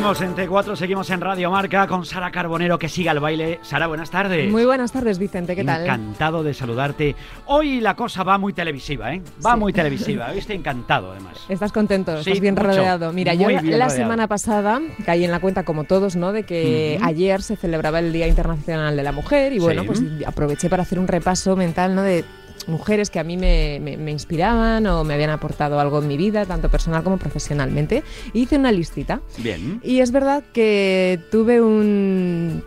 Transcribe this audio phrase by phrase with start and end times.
[0.00, 3.60] Seguimos en T4, seguimos en Radio Marca con Sara Carbonero, que siga el baile.
[3.60, 4.50] Sara, buenas tardes.
[4.50, 5.82] Muy buenas tardes, Vicente, ¿qué tal?
[5.82, 7.14] Encantado de saludarte.
[7.44, 9.20] Hoy la cosa va muy televisiva, ¿eh?
[9.44, 10.32] Va muy televisiva.
[10.34, 11.44] Estoy encantado, además.
[11.50, 12.14] ¿Estás contento?
[12.22, 12.68] Sí, ¿Estás bien mucho.
[12.68, 13.12] rodeado?
[13.12, 16.32] Mira, yo la, semana pasada caí en la cuenta, como todos, ¿no?
[16.32, 19.86] De que ayer se celebraba el Día Internacional de la Mujer y bueno, Sí.
[19.86, 22.00] pues aproveché para hacer un repaso mental, ¿no?
[22.00, 22.24] De
[22.68, 26.16] mujeres que a mí me, me- me inspiraban o me habían aportado algo en mi
[26.16, 28.02] vida, tanto personal como profesionalmente.
[28.32, 29.20] Y hice una listita.
[29.38, 29.80] Bien.
[29.84, 32.62] Y es verdad que tuve un,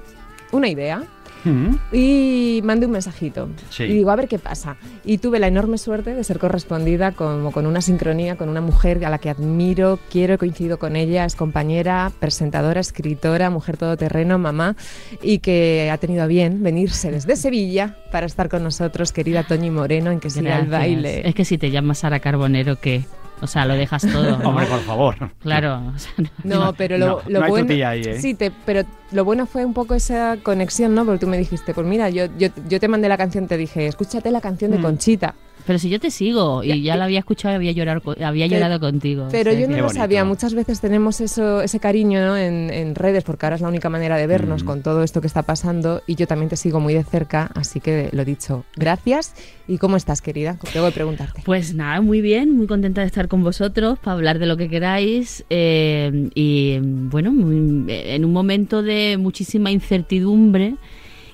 [0.51, 1.03] una idea
[1.43, 1.75] Mm.
[1.91, 3.49] y mandé un mensajito.
[3.69, 3.83] Sí.
[3.83, 4.77] Y digo, a ver qué pasa.
[5.03, 9.03] Y tuve la enorme suerte de ser correspondida como con una sincronía con una mujer
[9.05, 14.37] a la que admiro, quiero, he coincidido con ella, es compañera, presentadora, escritora, mujer todoterreno,
[14.37, 14.75] mamá,
[15.21, 19.69] y que ha tenido a bien venirse desde Sevilla para estar con nosotros, querida Toñi
[19.69, 21.27] Moreno, en que siga el baile.
[21.27, 23.03] Es que si te llamas Sara Carbonero, ¿qué?
[23.43, 24.37] O sea, lo dejas todo.
[24.37, 24.49] ¿no?
[24.49, 25.15] Hombre, por favor.
[25.39, 25.81] Claro.
[25.95, 26.11] o sea,
[26.43, 27.73] no- No, pero lo, no, bueno.
[27.87, 28.19] ahí, ¿eh?
[28.21, 31.05] Sí, te- pero lo bueno fue un poco esa conexión, ¿no?
[31.05, 33.85] Porque tú me dijiste, pues mira, yo, yo, yo te mandé la canción, te dije,
[33.87, 34.81] escúchate la canción de Mm.
[34.81, 35.35] Conchita.
[35.65, 38.47] Pero si yo te sigo y ya la había escuchado y había, llorado, co- había
[38.47, 39.29] llorado contigo.
[39.31, 39.93] Pero yo no lo bonito.
[39.93, 40.25] sabía.
[40.25, 42.35] Muchas veces tenemos eso, ese cariño ¿no?
[42.37, 44.65] en, en redes, porque ahora es la única manera de vernos Mm.
[44.65, 46.01] con todo esto que está pasando.
[46.05, 49.35] Y yo también te sigo muy de cerca, así que lo dicho, gracias.
[49.67, 50.57] ¿Y cómo estás, querida?
[50.73, 51.41] Tengo que preguntarte.
[51.45, 54.67] Pues nada, muy bien, muy contenta de estar con vosotros para hablar de lo que
[54.69, 55.45] queráis.
[55.49, 60.75] eh, y bueno, muy- en un momento de muchísima incertidumbre,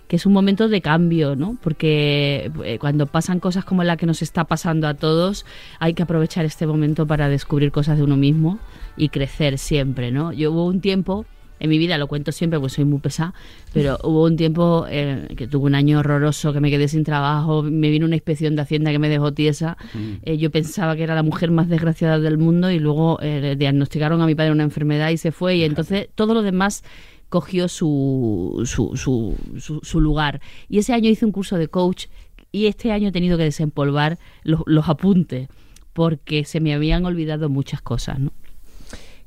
[0.10, 1.56] que es un momento de cambio, ¿no?
[1.62, 5.46] Porque eh, cuando pasan cosas como la que nos está pasando a todos,
[5.78, 8.58] hay que aprovechar este momento para descubrir cosas de uno mismo
[8.98, 10.34] y crecer siempre, ¿no?
[10.34, 11.28] Yo hubo un tiempo
[11.60, 13.36] en mi vida, lo cuento siempre porque soy muy pesada,
[13.72, 17.62] pero hubo un tiempo eh, que tuve un año horroroso, que me quedé sin trabajo,
[17.62, 19.78] me vino una inspección de Hacienda que me dejó tiesa.
[20.24, 23.56] Eh, yo pensaba que era la mujer más desgraciada del mundo y luego eh, le
[23.56, 26.84] diagnosticaron a mi padre una enfermedad y se fue y entonces todo lo demás
[27.30, 30.42] cogió su, su, su, su- lugar.
[30.68, 32.08] Y ese año hice un curso de coach
[32.52, 35.48] y este año he tenido que desempolvar los, los apuntes
[35.94, 38.32] porque se me habían olvidado muchas cosas, ¿no?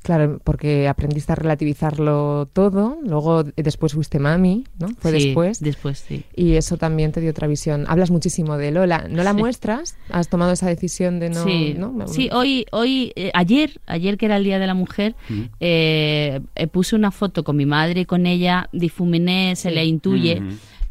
[0.03, 4.89] Claro, porque aprendiste a relativizarlo todo, luego eh, después fuiste mami, ¿no?
[4.99, 5.59] Fue Sí, después.
[5.61, 6.23] Después, sí.
[6.35, 7.85] Y eso también te dio otra visión.
[7.87, 9.07] Hablas muchísimo de Lola.
[9.09, 9.37] ¿No la Sí.
[9.37, 9.95] muestras?
[10.09, 11.43] ¿Has tomado esa decisión de no...?
[11.45, 11.91] sí, ¿no?
[11.91, 15.15] Me- sí, hoy, hoy eh, ayer, ayer que era el Día de la Mujer,
[15.59, 19.75] eh, eh, puse una foto con mi madre y con ella, difuminé, se Sí.
[19.75, 20.41] le intuye.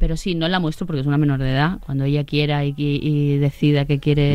[0.03, 1.79] Pero sí, no la muestro porque es una menor de edad.
[1.87, 4.33] Cuando ella quiera y, y- y decida que quiere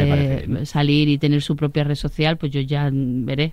[0.65, 3.51] salir y tener su propia red social, pues yo ya veré.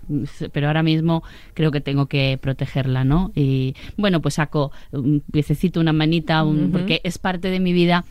[0.53, 1.25] Pero ahora mismo
[1.55, 3.33] creo que tengo que protegerla, ¿no?
[3.35, 8.05] Y bueno, pues saco un piececito, una manita, un- porque es parte de mi vida.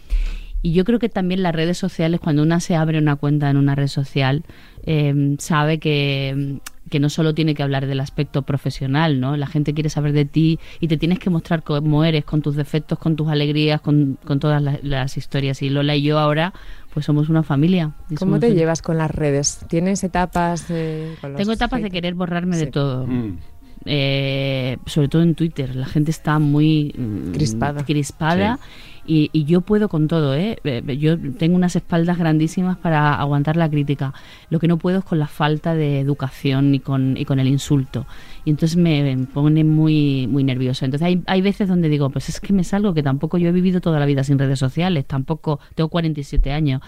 [0.62, 3.56] Y yo creo que también las redes sociales, cuando una se abre una cuenta en
[3.56, 4.44] una red social,
[4.86, 6.58] eh, sabe que,
[6.94, 9.36] que no solo tiene que hablar del aspecto profesional, ¿no?
[9.36, 12.56] La gente quiere saber de ti y te tienes que mostrar cómo eres, con tus
[12.56, 15.64] defectos, con tus alegrías, con, con todas las, las historias.
[15.64, 16.54] Y Lola y yo ahora,
[16.94, 17.94] pues somos una familia.
[18.20, 19.66] ¿Cómo te un- llevas con las redes?
[19.68, 23.08] ¿Tienes etapas eh, con los Tengo etapas de querer borrarme de todo.
[23.08, 23.38] Mm.
[23.86, 25.76] Eh, sobre todo en Twitter.
[25.76, 27.84] La gente está muy mm, Crispada.
[27.84, 28.60] crispada
[29.06, 30.36] y, y yo puedo con todo.
[30.36, 30.58] ¿eh?
[30.98, 34.14] Yo tengo unas espaldas grandísimas para aguantar la crítica.
[34.50, 37.48] Lo que no puedo es con la falta de educación y con, y con el
[37.48, 38.06] insulto.
[38.46, 40.86] Y entonces me pone muy, muy nerviosa.
[40.86, 43.52] Entonces hay, hay veces donde digo, pues es que me salgo, que tampoco yo he
[43.52, 46.82] vivido toda la vida sin redes sociales, tampoco tengo 47 años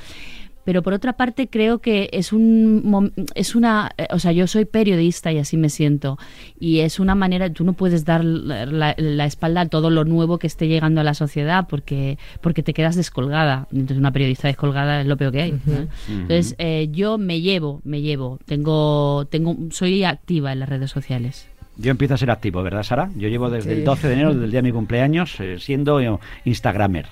[0.66, 4.66] pero por otra parte creo que es un es una eh, o sea yo soy
[4.66, 6.18] periodista y así me siento
[6.59, 10.04] y es una manera tú no puedes dar la, la- la espalda a todo lo
[10.04, 14.48] nuevo que esté llegando a la sociedad porque porque te quedas descolgada entonces una periodista
[14.50, 15.88] descolgada es lo peor que hay ¿no?
[16.09, 21.48] entonces eh, yo me llevo me llevo tengo tengo soy activa en las redes sociales
[21.78, 23.10] Yo empiezo a ser activo, ¿verdad, Sara?
[23.18, 23.80] Yo llevo desde Sí.
[23.80, 26.10] el 12 de enero, del día de mi cumpleaños, eh, siendo eh,
[26.45, 27.06] Instagramer.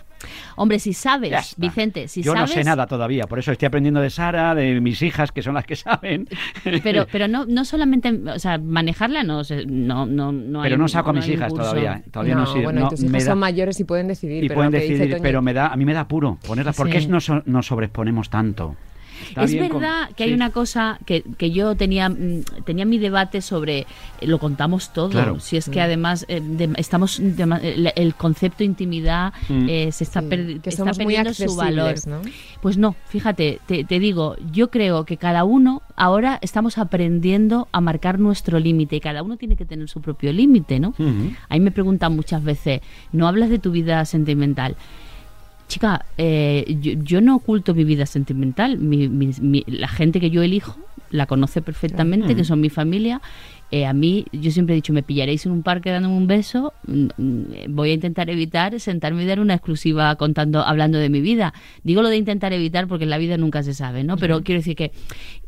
[0.56, 1.56] Hombre si sabes.
[1.58, 4.80] Vicente si Yo sabes no sé nada todavía, por eso estoy aprendiendo de Sara, de
[4.81, 6.28] mis hijas, que son las que saben.
[6.84, 10.78] pero pero no no solamente o sea manejarla no sé, no no no hay Pero
[10.81, 11.70] no saco a no mis hijas curso.
[11.70, 12.02] todavía.
[12.12, 12.62] Todavía no, no, sé.
[12.62, 14.44] bueno, no, y tus hijas da- son mayores y pueden decidir.
[14.44, 16.75] y pero pueden decidir, pero me da, a mí me da apuro ponerlas.
[16.75, 17.08] ¿Por qué Sí.
[17.08, 18.75] nos, nos sobreexponemos tanto?
[19.33, 20.30] Está es bien con- verdad que sí.
[20.30, 23.85] hay una cosa que, que yo tenía mm, tenía mi debate sobre eh,
[24.27, 25.09] lo contamos todo.
[25.09, 25.39] Claro.
[25.39, 29.68] Si es que además eh, de- estamos el, concepto intimidad Mm.
[29.69, 31.95] eh, se está, Sí, perdi- que está somos muy perdiendo su valor.
[32.62, 37.81] Pues no, fíjate, te, te digo, yo creo que cada uno ahora estamos aprendiendo a
[37.81, 40.94] marcar nuestro límite y cada uno tiene que tener su propio límite, ¿no?
[41.50, 42.81] A mí me preguntan muchas veces,
[43.12, 44.75] ¿no hablas de tu vida sentimental?
[45.74, 48.78] Chica, eh, yo, yo no oculto mi vida sentimental.
[48.78, 50.78] Mi- mi- mi- la gente que yo elijo
[51.10, 53.22] la conoce perfectamente, que son mi familia.
[53.72, 56.74] Eh, a mí, yo siempre he dicho, me pillaréis en un parque dándome un beso.
[56.88, 61.22] mm, mm, Voy a intentar evitar sentarme y dar una exclusiva contando, hablando de mi
[61.22, 61.54] vida.
[61.84, 64.18] Digo lo de intentar evitar porque en la vida nunca se sabe, ¿no?
[64.18, 64.92] Pero quiero decir que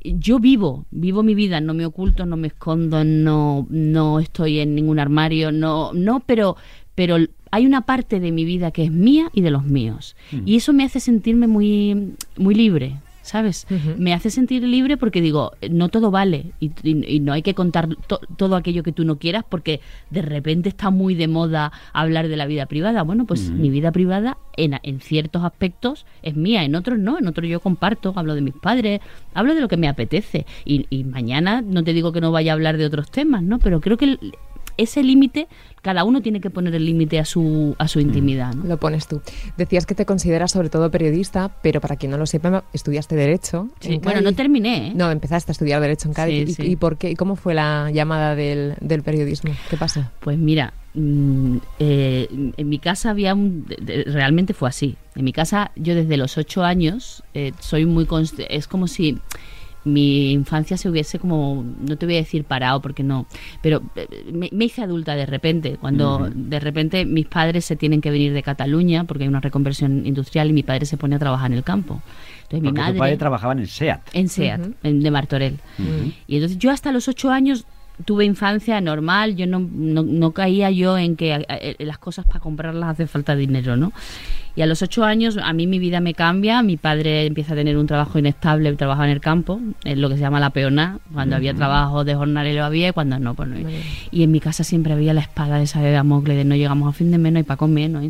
[0.04, 4.74] yo vivo, vivo mi vida, no me oculto, no me escondo, no, no estoy en
[4.76, 6.58] ningún armario, no, no, pero,
[6.96, 7.18] pero
[7.56, 10.16] hay una parte de mi vida que es mía y de los míos.
[10.46, 12.98] Y eso me hace sentirme muy, muy libre.
[13.22, 13.66] ¿Sabes?
[13.98, 17.56] Me hace sentir libre porque digo, no todo vale y, y- y no hay que
[17.56, 19.80] contar to- todo aquello que tú no quieras porque
[20.12, 23.02] de repente está muy de moda hablar de la vida privada.
[23.02, 27.26] Bueno, pues mi vida privada en, en ciertos aspectos es mía, en otros no, en
[27.26, 29.02] otros yo comparto, hablo de mis padres,
[29.34, 30.46] hablo de lo que me apetece.
[30.64, 33.58] Y, y mañana no te digo que no vaya a hablar de otros temas, ¿no?
[33.58, 34.20] Pero creo que el-
[34.78, 35.48] ese límite,
[35.82, 38.64] cada uno tiene que poner el límite a su, a su intimidad, ¿no?
[38.66, 39.22] Lo pones tú.
[39.58, 43.70] Decías que te consideras sobre todo periodista, pero para quien no lo sepa, estudiaste Derecho.
[43.80, 44.94] Sí, en Bueno, no terminé, ¿eh?
[44.96, 46.46] No, empezaste a estudiar Derecho en Cádiz.
[46.56, 46.72] Sí, ¿Y, sí.
[46.72, 47.12] y por qué?
[47.12, 49.54] ¿Y cómo fue la llamada del, del periodismo?
[49.70, 50.04] ¿Qué pasó?
[50.22, 52.28] Pues mira, mm, eh,
[52.58, 53.66] en mi casa había un...
[53.66, 54.96] de- de- realmente fue así.
[55.16, 58.08] En mi casa yo desde los ocho años eh, soy muy...
[58.50, 59.18] Es como si
[59.86, 61.64] mi infancia se hubiese como...
[61.88, 63.26] No te voy a decir parado porque no.
[63.62, 65.78] Pero eh, me, me hice adulta de repente.
[65.80, 70.06] Cuando de repente mis padres se tienen que venir de Cataluña porque hay una reconversión
[70.06, 72.02] industrial y mi padre se pone a trabajar en el campo.
[72.44, 72.94] Entonces mi Porque madre...
[72.94, 74.02] tu padre trabajaba en el SEAT.
[74.14, 75.60] En SEAT, en- de Martorell.
[76.28, 77.66] Y entonces yo hasta los ocho años
[78.04, 82.26] tuve infancia normal, yo no, no, no caía yo en que eh, eh, las cosas
[82.26, 83.94] para comprarlas hace falta dinero, ¿no?
[84.58, 87.56] Y a los ocho años a mí mi vida me cambia, mi padre empieza a
[87.58, 91.00] tener un trabajo inestable, trabajaba en el campo, en lo que se llama la peona,
[91.14, 93.56] cuando había trabajo de jornalero había y cuando no, pues no.
[93.56, 93.82] Vale.
[94.12, 96.94] Y en mi casa siempre había la espada esa de Damocles de no llegamos a
[96.94, 98.02] fin de mes, no hay para comer, no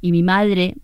[0.00, 0.76] Y mi madre,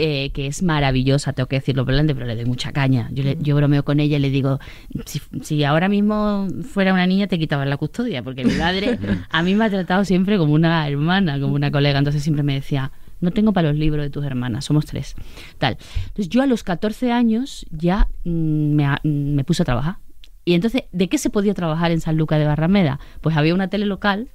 [0.00, 3.08] eh, que es maravillosa, tengo que decirlo por delante, pero le doy mucha caña.
[3.12, 4.58] Yo, le- yo bromeo con ella y le digo,
[5.06, 8.98] si, si ahora mismo fuera una niña te quitaban la custodia, porque mi madre
[9.30, 12.54] a mí me ha tratado siempre como una hermana, como una colega, entonces siempre me
[12.54, 15.14] decía, no tengo para los libros de tus hermanas, somos tres.
[15.58, 15.76] Tal.
[16.06, 19.96] Entonces yo a los 14 años ya mm, me, mm, me puse a trabajar.
[20.44, 23.00] Y entonces, ¿de qué se podía trabajar en San Lucas de Barrameda?
[23.20, 24.28] Pues había una tele local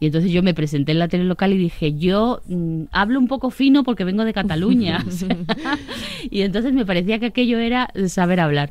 [0.00, 3.26] y entonces yo me presenté en la tele local y dije, yo mm, hablo un
[3.28, 5.04] poco fino porque vengo de Cataluña.
[5.06, 5.36] O sea,
[6.30, 8.70] y entonces me parecía que aquello era saber hablar.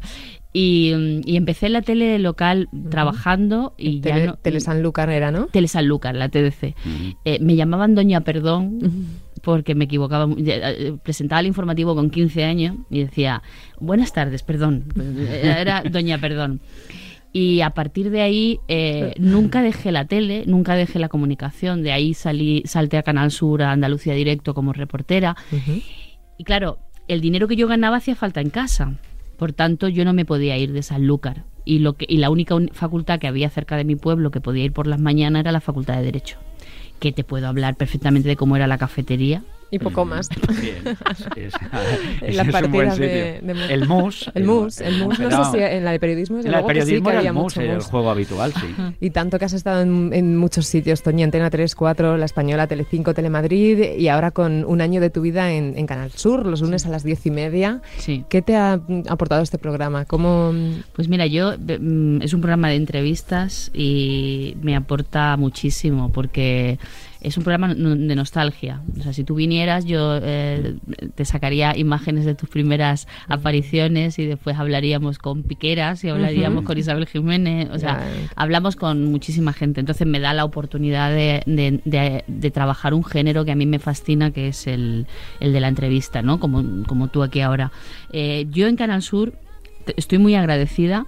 [0.53, 4.33] Y, mm, y empecé en la tele local trabajando y ya Tele, no...
[4.35, 5.47] Tele Sanlúcar era, ¿no?
[5.47, 6.74] Tele Sanlúcar, la TDC.
[7.25, 8.79] Eh, me llamaban Doña Perdón
[9.44, 10.25] porque me equivocaba.
[10.27, 13.44] mu- eh, Presentaba el informativo con 15 años y decía,
[13.79, 14.85] buenas tardes, perdón.
[15.44, 16.59] Era Doña Perdón.
[17.33, 21.83] Y a partir de ahí eh, nunca dejé la tele, nunca dejé la comunicación.
[21.83, 25.35] De ahí salí, salté a Canal Sur, a Andalucía Directo como reportera.
[26.38, 28.94] Y claro, el dinero que yo ganaba hacía falta en casa.
[29.38, 31.44] Por tanto, yo no me podía ir de Sanlúcar.
[31.63, 34.63] Y, lo que, y la única facultad que había cerca de mi pueblo que podía
[34.63, 36.38] ir por las mañanas era la Facultad de Derecho.
[37.00, 39.44] Que te puedo hablar perfectamente de cómo era la cafetería.
[39.69, 40.29] Y poco más.
[40.61, 40.97] Bien,
[41.35, 41.53] es- es-
[42.21, 44.29] es de- de El mus.
[44.33, 46.67] El mus, el mus, no sé si en la de periodismo, En el que sí
[46.67, 48.75] periodismo que había el mus, mucho era el juego habitual, sí.
[49.01, 52.67] Y tanto que has estado en, en muchos sitios, Toñi, Antena 3, 4, La Española,
[52.67, 56.62] Telecinco, Telemadrid y ahora con un año de tu vida en, en Canal Sur, los
[56.62, 57.81] lunes a las diez y media.
[57.97, 58.24] Sí.
[58.29, 60.05] ¿Qué te ha mm, aportado este programa?
[60.05, 66.12] ¿Cómo, mm, Pues mira, yo mm, es un programa de entrevistas y me aporta muchísimo
[66.12, 66.79] porque
[67.27, 68.81] es un programa de nostalgia.
[69.00, 70.75] O sea, si tú vinieras, yo eh,
[71.15, 76.77] te sacaría imágenes de tus primeras apariciones y después hablaríamos con Piqueras y hablaríamos con
[76.77, 77.69] Isabel Jiménez.
[77.72, 78.00] O sea,
[78.36, 79.79] hablamos con muchísima gente.
[79.79, 83.65] Entonces me da la oportunidad de, de- de- de trabajar un género que a mí
[83.65, 85.05] me fascina, que es el,
[85.39, 86.39] el de la entrevista, ¿no?
[86.39, 87.72] Como, como tú aquí ahora.
[88.12, 89.34] Eh, yo en Canal Sur
[89.96, 91.05] estoy muy agradecida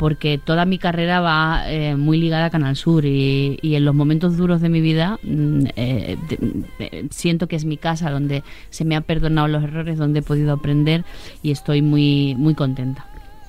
[0.00, 4.38] porque toda mi carrera va eh, muy ligada a Canal Sur y, en los momentos
[4.38, 6.16] duros de mi vida mm, eh,
[7.10, 10.54] siento que es mi casa donde se me han perdonado los errores, donde he podido
[10.54, 11.04] aprender
[11.42, 13.04] y estoy muy muy contenta.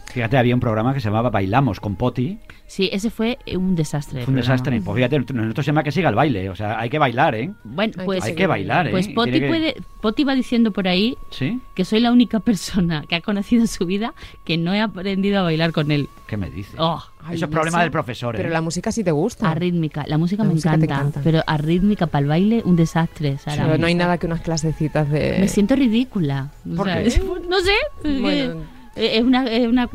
[0.07, 2.37] Fíjate, había un programa que se llamaba Bailamos con Poti.
[2.71, 4.19] Sí, ese fue un desastre.
[4.19, 4.79] de Fue un desastre.
[4.79, 6.49] Pues fíjate, nosotros se llama que siga el baile.
[6.49, 7.51] O sea, hay que bailar, ¿eh?
[7.65, 8.91] Bueno, Hay pues, Hay que bailar, ¿eh?
[8.91, 11.59] pues Poti, que- puede, Poti va diciendo por ahí ¿Sí?
[11.73, 14.13] que soy la única persona que ha conocido en su vida
[14.45, 16.07] que no he aprendido a bailar con él.
[16.27, 16.75] ¿Qué me dices?
[16.79, 18.37] Oh, Ay, Eso es problema esa- del profesor, ¿eh?
[18.37, 19.51] Pero la música sí te gusta.
[19.51, 20.05] arrítmica.
[20.07, 21.21] La música La me música encanta, encanta.
[21.25, 23.65] pero arrítmica para el baile, un desastre, Sara.
[23.65, 25.37] Pero no hay nada que unas clasecitas de...
[25.41, 26.51] Me siento ridícula.
[26.71, 27.21] O ¿Por sea, qué?
[27.49, 28.21] No sé.
[28.21, 28.61] Bueno.
[28.95, 29.89] Que Es una, es una,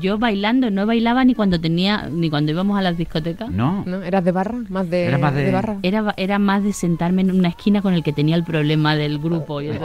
[0.00, 3.50] yo bailando no bailaba ni cuando tenía ni cuando íbamos a las discotecas.
[3.50, 3.82] No.
[3.86, 4.02] ¿No?
[4.02, 4.58] ¿Eras de barra?
[4.68, 5.76] ¿Más de, Eras más de- barra?
[5.82, 9.18] Era, era más de sentarme en una esquina con el que tenía el problema del
[9.18, 9.60] grupo.
[9.60, 9.68] Y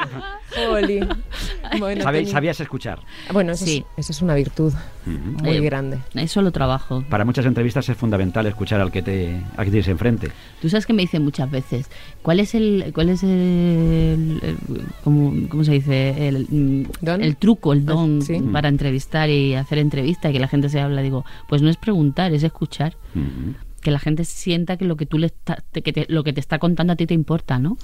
[1.78, 3.00] Bueno, Sabe- sabías escuchar.
[3.32, 3.84] Bueno, eso, Sí.
[3.96, 4.72] es, eso es una virtud
[5.06, 5.98] muy Eh, grande.
[6.14, 7.04] Eso lo trabajo.
[7.08, 10.28] Para muchas entrevistas es fundamental escuchar al que te al que tienes enfrente.
[10.60, 11.88] Tú sabes que me dicen muchas veces,
[12.22, 14.58] ¿cuál es el, cuál es el, el-
[15.04, 17.22] cómo, cómo se dice, el, mm, ¿Don?
[17.22, 18.40] el truco, el don Ah, sí.
[18.52, 21.02] para entrevistar y hacer entrevista y que la gente se habla?
[21.02, 22.96] Digo, pues no es preguntar, es escuchar.
[23.14, 23.54] Ujú.
[23.80, 26.32] Que la gente sienta que lo que tú le está- te- que te- lo que
[26.34, 27.78] te está contando a ti te importa, ¿no?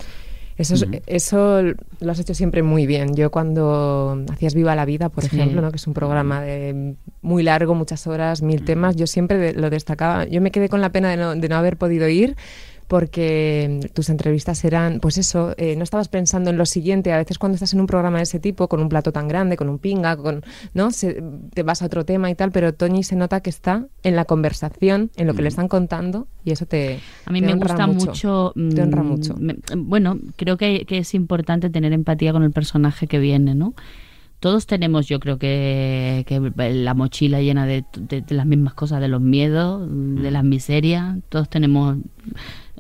[0.58, 1.60] Eso, es- eso
[2.00, 3.14] lo has hecho siempre muy bien.
[3.14, 5.36] Yo cuando hacías Viva la Vida, por Sí.
[5.36, 5.70] ejemplo, ¿no?
[5.70, 9.68] que es un programa de muy largo, muchas horas, mil temas, yo siempre de- lo
[9.68, 10.25] destacaba.
[10.25, 12.36] Yo me quedé con la pena de no, de no haber podido ir
[12.88, 17.12] porque tus entrevistas eran, pues eso, eh, no estabas pensando en lo siguiente.
[17.12, 19.57] A veces cuando estás en un programa de ese tipo, con un plato tan grande,
[19.57, 20.43] con un pinga, con,
[20.75, 20.90] ¿no?
[20.90, 21.23] Se-
[21.55, 24.25] te vas a otro tema y tal, pero Toñi se nota que está en la
[24.25, 27.75] conversación, en lo que le están contando y eso te A mí te me honra
[27.75, 28.52] gusta mucho.
[28.55, 29.35] Te honra mm, mucho.
[29.38, 33.75] me- bueno, creo que, que es importante tener empatía con el personaje que viene, ¿no?
[34.38, 39.00] Todos tenemos, yo creo que, que la mochila llena de, de- de las mismas cosas,
[39.00, 41.16] de los miedos, de las miserias.
[41.31, 41.97] Todos tenemos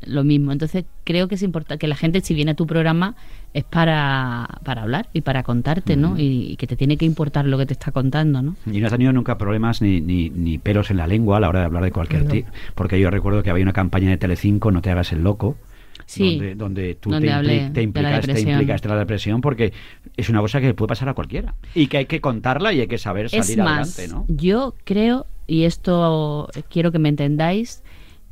[0.04, 0.52] lo mismo.
[0.52, 3.14] Entonces, creo que es importante que la gente, si viene a tu programa,
[3.54, 6.18] es para, para hablar y para contarte, ¿no?
[6.18, 8.56] Y, y que te tiene que importar lo que te está contando, ¿no?
[8.70, 11.48] Y no has tenido nunca problemas ni, ni, ni pelos en la lengua a la
[11.48, 12.30] hora de hablar de cualquier No.
[12.30, 12.50] tipo.
[12.74, 15.56] Porque yo recuerdo que había una campaña de Telecinco, No te hagas el loco.
[16.04, 18.50] Sí, donde, donde tú donde te, impli- de te implicas, te depresión.
[18.52, 19.72] implicas en la depresión porque
[20.16, 22.86] es una cosa que puede pasar a cualquiera y que hay que contarla y hay
[22.86, 24.36] que saber salir es más, adelante, ¿no?
[24.36, 27.82] yo creo, y esto quiero que me entendáis,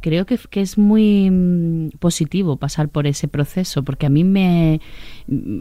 [0.04, 4.82] creo que, que es muy mm, positivo pasar por ese proceso, porque a mí me,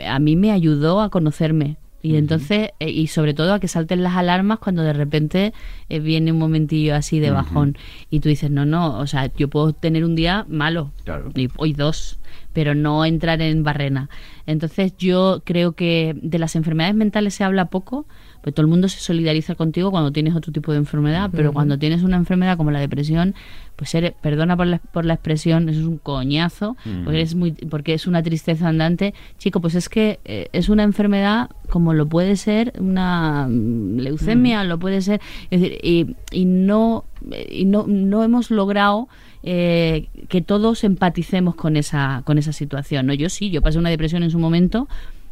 [0.05, 1.77] a mí me ayudó a conocerme.
[2.01, 5.53] Y entonces, eh, y sobre todo a que salten las alarmas cuando de repente
[5.87, 7.77] eh, viene un momentillo así de bajón.
[8.09, 11.29] Y tú dices, no, no, o sea, yo puedo tener un día malo, Claro.
[11.33, 12.19] y hoy dos,
[12.51, 14.09] pero no entrar en barrena.
[14.45, 18.05] Entonces yo creo que de las enfermedades mentales se habla poco,
[18.43, 21.79] pues todo el mundo se solidariza contigo cuando tienes otro tipo de enfermedad, pero cuando
[21.79, 23.35] tienes una enfermedad como la depresión,
[23.77, 27.53] pues eres, perdona por la, por la expresión, eso es un coñazo, porque, es muy,
[27.53, 29.13] porque es una tristeza andante.
[29.37, 34.65] Chico, pues es que eh, es una enfermedad como lo puede ser una mm, leucemia,
[34.65, 37.05] lo puede ser, es decir, y, y no,
[37.49, 39.07] y no, no hemos logrado
[39.43, 43.07] eh, que todos empaticemos con esa, con esa situación.
[43.07, 43.13] ¿no?
[43.13, 44.89] Yo sí, yo pasé una depresión en su momento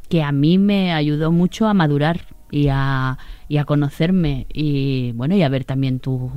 [0.09, 3.17] que a mí me ayudó mucho a madurar y a,
[3.47, 6.29] y a conocerme y bueno, y a ver también tu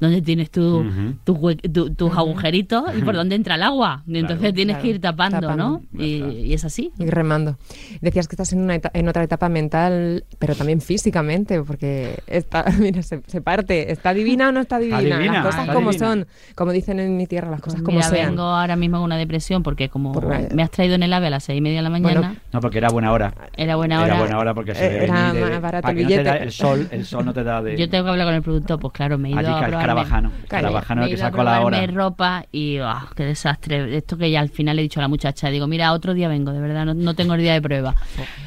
[0.00, 0.84] dónde tienes tu,
[1.24, 4.02] tus hue- tu- tus agujeritos y por dónde entra el agua.
[4.06, 4.54] Y entonces Claro.
[4.54, 5.82] tienes Claro, que ir tapando, ¿no?
[5.98, 6.90] Y, es así.
[6.98, 7.58] Y remando.
[8.00, 13.02] Decías que estás en, una en otra etapa mental, pero también físicamente, porque está, mira,
[13.02, 13.92] se, se parte.
[13.92, 15.18] ¿Está divina o no está divina?
[15.20, 16.06] las cosas como divina.
[16.06, 18.30] son, como dicen en mi tierra, las cosas como mira, sean.
[18.30, 21.26] vengo ahora mismo con una depresión porque como Por me has traído en el ave
[21.26, 23.34] a las seis y media de la mañana, Bueno, No, porque era buena hora.
[23.56, 24.06] era buena hora.
[24.06, 26.08] Era buena hora porque se Eh, era venir de- más barato para el que no
[26.08, 26.44] te da billete.
[26.44, 28.78] el sol, el sol no te da de Yo tengo que hablar con el productor,
[28.80, 31.86] pues claro, me he ido allí a probarme- Carabajano, Carabajano que sacó la hora.
[31.86, 33.96] ropa y ah, qué desastre.
[33.96, 36.52] Esto que ya al final he dicho a la muchacha, digo, mira, otro día vengo,
[36.52, 37.94] de verdad, no, no tengo el día de prueba.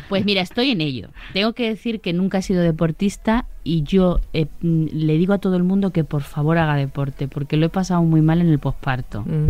[0.09, 1.09] Pues mira, estoy en ello.
[1.33, 5.37] Tengo que decir que nunca he sido deportista y yo eh, mm, le digo a
[5.37, 8.49] todo el mundo que por favor haga deporte, porque lo he pasado muy mal en
[8.49, 9.21] el posparto.
[9.21, 9.49] Mm.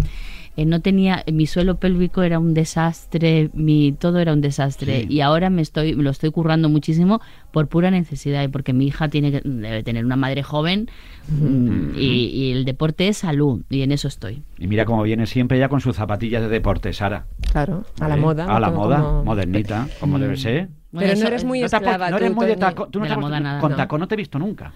[0.56, 5.08] Eh, no tenía mi suelo pélvico era un desastre mi todo era un desastre Sí.
[5.10, 8.86] y ahora me estoy me lo estoy currando muchísimo por pura necesidad y porque mi
[8.86, 10.90] hija tiene que debe tener una madre joven
[11.28, 15.26] mm, y, y el deporte es salud y en eso estoy Y mira cómo viene
[15.26, 17.26] siempre ya con sus zapatillas de deporte, Sara.
[17.52, 18.20] Claro, a la ¿Eh?
[18.20, 18.46] moda.
[18.46, 20.70] A la moda, como- modernita, como debe ser.
[20.92, 23.06] Bueno, Pero no eres muy No esclava no eres tú, muy de taco, tú no
[23.06, 23.78] De te moda nada, con no.
[23.78, 24.72] tacón no te he visto nunca.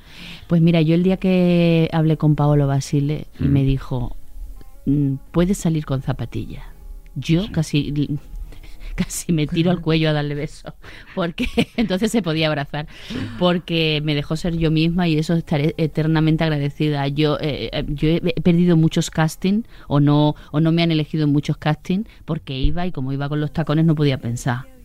[0.47, 3.51] pues mira yo el día que hablé con Paolo Basile y Mm.
[3.51, 4.26] me dijo mm,
[5.31, 6.63] puedes salir con zapatillas
[7.15, 7.93] yo casi
[8.95, 10.73] casi me tiro al cuello a darle besos
[11.15, 12.87] porque entonces se podía abrazar
[13.39, 17.07] porque me dejó ser yo misma y eso estaré eternamente agradecida.
[17.07, 21.25] Yo eh, eh, yo he perdido muchos casting o no o no me han elegido
[21.25, 24.76] en muchos casting porque iba y como iba con los tacones no podía pensar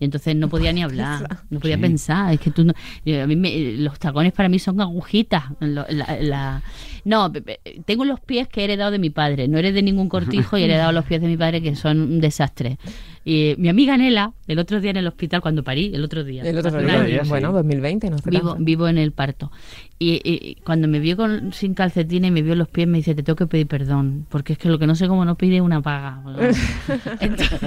[0.00, 1.82] Y entonces no podía ni hablar, no podía Sí.
[1.82, 2.32] pensar.
[2.34, 2.72] Es que tú no,
[3.04, 5.44] yo- a mí me- los tacones para mí son agujitas.
[5.60, 6.62] Lo- la- la-
[7.04, 9.46] no, pe- pe- tengo los pies que he heredado de mi padre.
[9.46, 12.00] No eres de ningún cortijo y he heredado los pies de mi padre que son
[12.00, 12.78] un desastre.
[13.24, 16.42] Y mi amiga Nela, el otro día en el hospital, cuando parí, el otro día.
[16.42, 17.28] El otro día, sí.
[17.28, 19.52] bueno, 2020, no vivo, vivo en el parto.
[19.98, 22.96] Y, y- y cuando me vio con, sin calcetines y me vio los pies, me
[22.98, 25.34] dice, te tengo que pedir perdón, porque es que lo que no sé cómo no
[25.36, 26.22] pide una paga.
[27.20, 27.60] Entonces,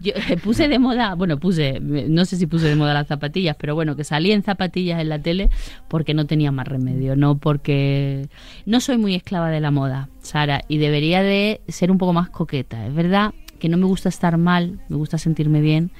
[0.00, 3.56] yo eh, puse de moda, bueno, puse, no sé si puse de moda las zapatillas,
[3.58, 5.50] pero bueno, que salí en zapatillas en la tele
[5.88, 8.28] porque no tenía más remedio, no porque...
[8.66, 12.30] No soy muy esclava de la moda, Sara, y debería de ser un poco más
[12.30, 12.86] coqueta.
[12.86, 15.92] Es verdad que no me gusta estar mal, me gusta sentirme bien,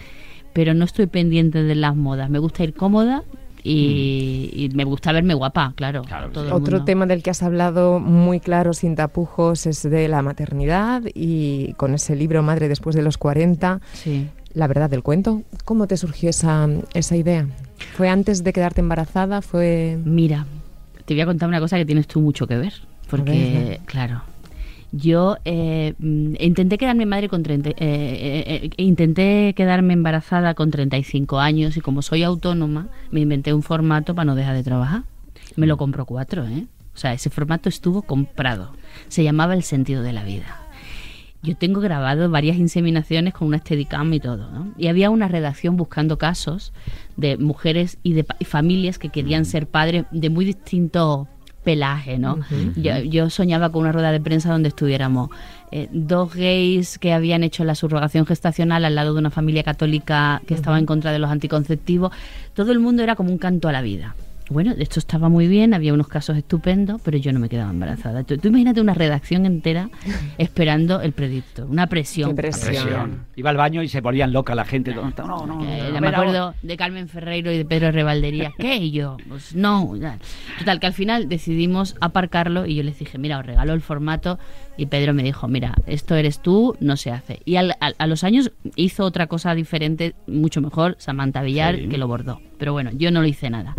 [0.52, 2.28] pero no estoy pendiente de las modas.
[2.28, 3.22] Me gusta ir cómoda
[3.62, 6.02] y, y me gusta verme guapa, claro.
[6.02, 6.50] Claro que todo sí.
[6.50, 6.84] el Otro mundo.
[6.84, 11.94] tema del que has hablado muy claro, sin tapujos, es de la maternidad y con
[11.94, 14.26] ese libro Madre después de los 40, Sí.
[14.54, 15.42] la verdad del cuento.
[15.64, 17.46] ¿Cómo te surgió esa, esa idea?
[17.96, 19.40] ¿Fue antes de quedarte embarazada?
[19.40, 19.96] ¿Fue...?
[20.04, 20.46] Mira,
[21.04, 22.72] te voy a contar una cosa que tienes tú mucho que ver.
[23.08, 24.22] Porque, ver, claro,
[24.92, 31.40] yo eh, intenté quedarme madre con 30, eh, eh, eh, intenté quedarme embarazada con 35
[31.40, 35.04] años y como soy autónoma, me inventé un formato para no dejar de trabajar.
[35.56, 36.66] Me lo compró cuatro, ¿eh?
[36.94, 38.72] O sea, ese formato estuvo comprado.
[39.08, 40.58] Se llamaba El sentido de la vida.
[41.42, 44.74] Yo tengo grabado varias inseminaciones con una Steadicam y todo, ¿no?
[44.76, 46.72] Y había una redacción buscando casos
[47.16, 51.28] de mujeres y de y familias que querían ser padres de muy distinto
[51.62, 52.40] pelaje, ¿no?
[52.76, 55.30] yo, yo soñaba con una rueda de prensa donde estuviéramos
[55.70, 60.42] eh, dos gays que habían hecho la subrogación gestacional al lado de una familia católica
[60.46, 62.12] que estaba en contra de los anticonceptivos.
[62.54, 64.14] Todo el mundo era como un canto a la vida.
[64.50, 68.22] Bueno, esto estaba muy bien, había unos casos estupendos, pero yo no me quedaba embarazada.
[68.24, 69.88] Tú, tú imagínate una redacción entera
[70.36, 72.30] esperando el predicto, una presión.
[72.30, 72.72] Qué presión.
[72.84, 73.26] Presión.
[73.36, 74.94] Iba al baño y se volvían loca la gente.
[74.94, 75.64] No, no, no.
[75.64, 76.18] Eh, a me ahora.
[76.18, 78.52] acuerdo de Carmen Ferreiro y de Pedro Revaldería.
[78.58, 78.76] ¿Qué?
[78.76, 79.96] Y yo, pues no.
[79.96, 80.18] ya.
[80.58, 84.38] Total, que al final decidimos aparcarlo y yo les dije, mira, os regalo el formato.
[84.76, 87.40] Y Pedro me dijo, mira, esto eres tú, no se hace.
[87.44, 91.88] Y al- al- a los años hizo otra cosa diferente, mucho mejor, Samantha Villar, Sí.
[91.88, 92.40] que lo bordó.
[92.58, 93.74] Pero bueno, yo no lo hice nada.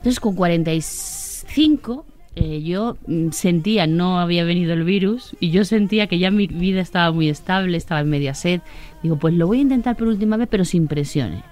[0.00, 6.06] Entonces, con 45, eh, yo mm, sentía, no había venido el virus, y yo sentía
[6.06, 8.60] que ya mi vida estaba muy estable, estaba en media sed.
[9.02, 11.42] Digo, pues lo voy a intentar por última vez, pero sin presiones.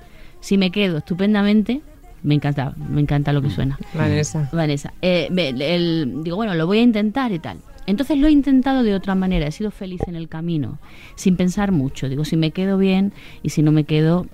[0.40, 1.82] Si me quedo estupendamente,
[2.22, 3.78] me encanta, me encanta lo que suena.
[3.94, 4.48] Vanessa.
[4.52, 7.58] Vanessa, eh, el- digo, bueno, lo voy a intentar y tal.
[7.86, 10.78] Entonces lo he intentado de otra manera, he sido feliz en el camino,
[11.16, 12.08] sin pensar mucho.
[12.08, 14.26] Digo, si me quedo bien y si no me quedo,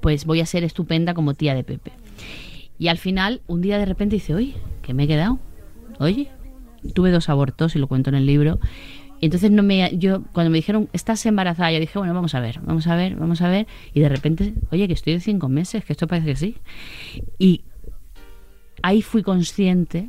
[0.00, 1.92] pues voy a ser estupenda como tía de Pepe.
[2.78, 5.38] Y al final, un día de repente dice, oye, que me he quedado.
[5.98, 6.28] Oye,
[6.94, 8.58] tuve dos abortos y lo cuento en el libro.
[9.20, 12.40] Y entonces no me, yo cuando me dijeron estás embarazada, yo dije bueno vamos a
[12.40, 15.48] ver, vamos a ver, vamos a ver y de repente oye que estoy de cinco
[15.48, 16.56] meses, que esto parece que sí.
[17.38, 17.64] Y
[18.82, 20.08] ahí fui consciente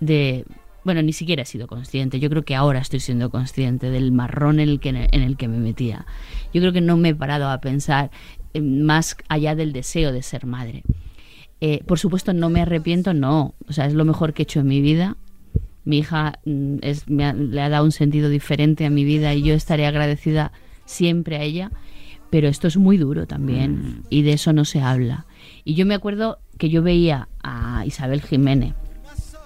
[0.00, 0.44] de
[0.84, 4.60] bueno ni siquiera he sido consciente, yo creo que ahora estoy siendo consciente del marrón
[4.60, 6.04] en el que en el que me metía.
[6.52, 8.10] Yo creo que no me he parado a pensar
[8.52, 10.82] eh, más allá del deseo de ser madre.
[11.64, 13.54] Eh, por supuesto, no me arrepiento, no.
[13.68, 15.16] O sea, es lo mejor que he hecho en mi vida.
[15.84, 19.32] Mi hija mm, es, me ha- le ha dado un sentido diferente a mi vida
[19.32, 20.50] y yo estaré agradecida
[20.86, 21.70] siempre a ella.
[22.30, 25.26] Pero esto es muy duro también y de eso no se habla.
[25.64, 28.74] Y yo me acuerdo que yo veía a Isabel Jiménez,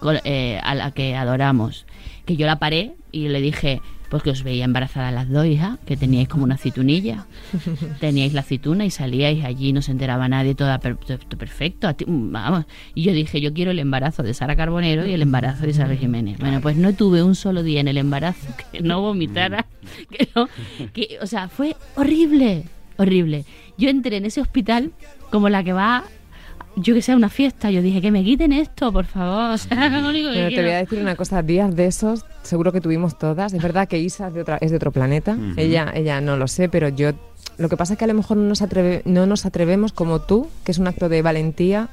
[0.01, 1.85] con- eh, a la que adoramos,
[2.25, 5.79] que yo la paré y le dije, pues que os veía embarazada las dos, hija,
[5.87, 7.27] que teníais como una aceitunilla.
[8.01, 11.89] Teníais la aceituna y salíais allí, no se enteraba nadie, toda per- to- perfecto.
[12.07, 12.65] mm, Vamos.
[12.95, 15.99] Y yo dije, yo quiero el embarazo de Sara Carbonero y el embarazo de Isabel
[15.99, 16.39] Jiménez.
[16.39, 19.67] Bueno, pues no tuve un solo día en el embarazo que no vomitara,
[20.11, 20.49] que no,
[20.93, 22.65] que, o sea, fue horrible,
[22.97, 23.45] horrible.
[23.79, 24.93] Yo entré en ese hospital
[25.31, 26.05] como la que va
[26.79, 29.51] yo que sé, a una fiesta, yo dije que me quiten esto, por favor.
[29.55, 33.19] O sea, Pero te voy a decir una cosa, días de esos seguro que tuvimos
[33.19, 33.53] todas.
[33.53, 36.49] Es verdad que Isa es de, otra, es de otro planeta, ella, ella no lo
[36.49, 37.11] sé, pero yo...
[37.59, 40.21] Lo que pasa es que a lo mejor no nos, atreve, no nos atrevemos como
[40.21, 41.89] tú, que es un acto de valentía,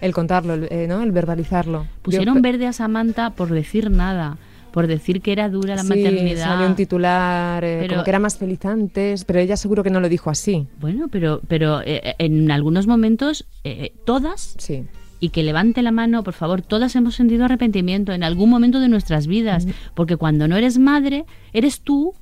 [0.00, 1.02] el contarlo, el, eh, ¿no?
[1.02, 1.86] el verbalizarlo.
[2.02, 4.38] Pusieron Yo- verde a Samantha por decir nada,
[4.72, 6.44] por decir que era dura la sí, maternidad.
[6.48, 9.90] salió un titular, eh, Pero- como que era más feliz antes, pero ella seguro que
[9.90, 10.66] no lo dijo así.
[10.80, 14.84] Bueno, pero, pero eh, en algunos momentos, eh, todas, Sí.
[15.24, 18.88] Y que levante la mano, por favor, todas hemos sentido arrepentimiento en algún momento de
[18.88, 22.12] nuestras vidas, porque cuando no eres madre, eres tú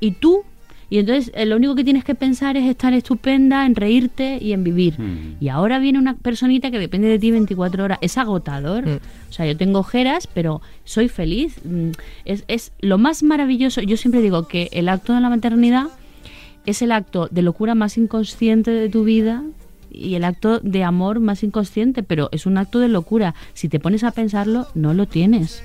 [0.00, 0.44] y tú.
[0.88, 4.54] Y entonces eh, lo único que tienes que pensar es estar estupenda, en reírte y
[4.54, 4.98] en vivir.
[4.98, 5.36] Mm.
[5.38, 7.98] Y ahora viene una personita que depende de ti 24 horas.
[8.00, 8.86] Es agotador.
[8.86, 9.00] Mm.
[9.28, 11.60] O sea, yo tengo ojeras, pero soy feliz.
[11.62, 11.90] Mm,
[12.24, 13.82] Es, es lo más maravilloso.
[13.82, 15.88] Yo siempre digo que el acto de la maternidad
[16.64, 19.44] es el acto de locura más inconsciente de tu vida
[19.90, 23.34] y el acto de amor más inconsciente, pero es un acto de locura.
[23.54, 25.62] Si te pones a pensarlo, no lo tienes,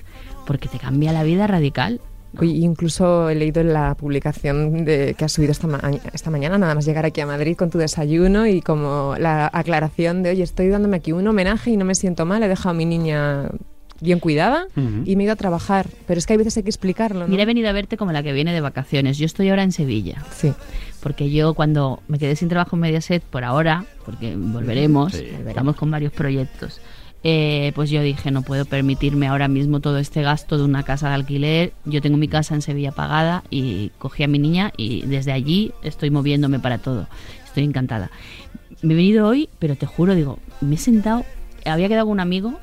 [0.48, 2.02] porque te cambia la vida radical.
[2.38, 5.80] Oye, incluso he leído en la publicación de, que has subido esta, ma-
[6.12, 10.22] esta mañana, nada más llegar aquí a Madrid con tu desayuno y como la aclaración
[10.22, 12.74] de, oye, estoy dándome aquí un homenaje y no me siento mal, he dejado a
[12.74, 13.50] mi niña
[14.02, 14.68] bien cuidada
[15.06, 15.88] y me he ido a trabajar.
[16.08, 17.28] Pero es que hay veces hay que explicarlo, ¿no?
[17.28, 19.18] Mira, he venido a verte como la que viene de vacaciones.
[19.18, 20.24] Yo estoy ahora en Sevilla.
[20.36, 20.54] Sí.
[21.02, 25.24] porque yo cuando me quedé sin trabajo en Mediaset por ahora, porque volveremos, Sí.
[25.48, 26.82] estamos con varios proyectos,
[27.24, 31.10] eh, pues yo dije, no puedo permitirme ahora mismo todo este gasto de una casa
[31.10, 31.74] de alquiler.
[31.86, 35.74] Yo tengo mi casa en Sevilla pagada y cogí a mi niña y desde allí
[35.84, 37.08] estoy moviéndome para todo.
[37.46, 38.10] Estoy encantada.
[38.82, 41.24] Me he venido hoy, pero te juro, digo, me he sentado,
[41.66, 42.60] había quedado con un amigo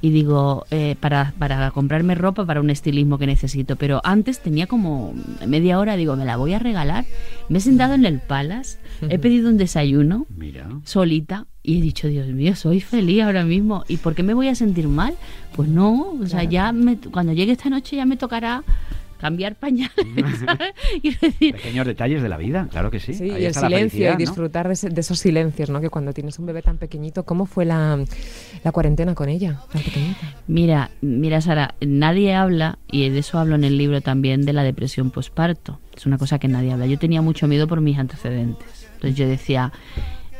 [0.00, 3.76] y digo, eh, para, para comprarme ropa para un estilismo que necesito.
[3.76, 5.14] Pero antes tenía como
[5.46, 7.04] media hora, digo, me la voy a regalar.
[7.48, 10.68] Me he sentado en el Palace, he pedido un desayuno Mira.
[10.84, 13.84] solita y he dicho, Dios mío, soy feliz ahora mismo.
[13.88, 15.14] ¿Y por qué me voy a sentir mal?
[15.56, 18.62] Pues no, o sea, ya me, cuando llegue esta noche ya me tocará
[19.18, 19.94] cambiar pañales,
[21.20, 23.14] decir, Pequeños detalles de la vida, claro que sí.
[23.14, 24.16] Sí, Ahí y el silencio y ¿no?
[24.16, 25.80] disfrutar de, ese- de esos silencios, ¿no?
[25.80, 27.98] Que cuando tienes un bebé tan pequeñito, ¿cómo fue la,
[28.64, 30.34] la cuarentena con ella, tan pequeñita?
[30.46, 34.62] Mira, mira Sara, nadie habla, y de eso hablo en el libro también, de la
[34.62, 35.80] depresión posparto.
[35.96, 36.86] Es una cosa que nadie habla.
[36.86, 38.88] Yo tenía mucho miedo por mis antecedentes.
[38.94, 39.72] Entonces yo decía,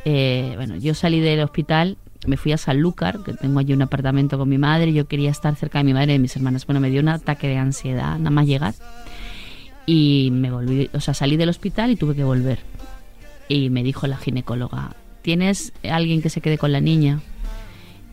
[0.05, 4.39] eh, bueno, yo salí del hospital, me fui a Sanlúcar, que tengo allí un apartamento
[4.39, 6.67] con mi madre, yo quería estar cerca de mi madre y de mis hermanas.
[6.67, 8.75] Bueno, me dio un ataque de ansiedad, nada más llegar.
[9.87, 12.59] Y me volví, o sea, salí del hospital y tuve que volver.
[13.49, 17.21] Y me dijo la ginecóloga, ¿tienes alguien que se quede con la niña?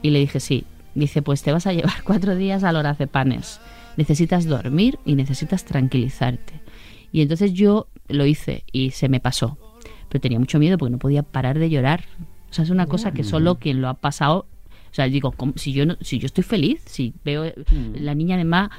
[0.01, 0.65] Y le dije, sí.
[0.93, 3.59] Dice, pues te vas a llevar cuatro días al Horacepanes.
[3.97, 6.61] Necesitas dormir y necesitas tranquilizarte.
[7.11, 9.57] Y entonces yo lo hice y se me pasó.
[10.09, 12.05] Pero tenía mucho miedo porque no podía parar de llorar.
[12.55, 14.45] O sea, es una cosa que solo quien lo ha pasado...
[14.91, 17.51] O sea, digo, si yo, no, si yo estoy feliz, si veo
[17.99, 18.69] la niña además...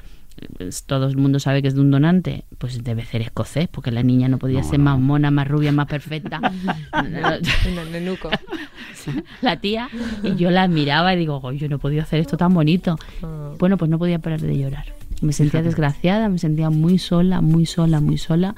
[0.57, 3.91] pues, todo el mundo sabe que es de un donante, pues debe ser escocés, porque
[3.91, 4.87] la niña no podía No, ser no.
[4.87, 6.41] más mona, más rubia, más perfecta.
[9.43, 9.89] La tía
[10.23, 12.99] y yo la miraba y digo, "Joder, yo no podía hacer esto tan bonito.
[13.23, 13.53] Ah.
[13.59, 14.95] Bueno, pues no podía parar de llorar.
[15.23, 18.55] Me sentía desgraciada, me sentía muy sola, muy sola, muy sola.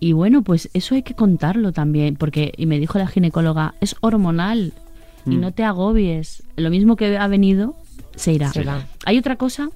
[0.00, 3.96] Y bueno, pues eso hay que contarlo también, porque y me dijo la ginecóloga, es
[4.00, 4.72] hormonal
[5.26, 5.40] y Mm.
[5.40, 6.42] no te agobies.
[6.56, 7.74] Lo mismo que ha venido
[8.16, 8.52] se irá.
[8.52, 8.64] Se.
[9.06, 9.70] Hay otra cosa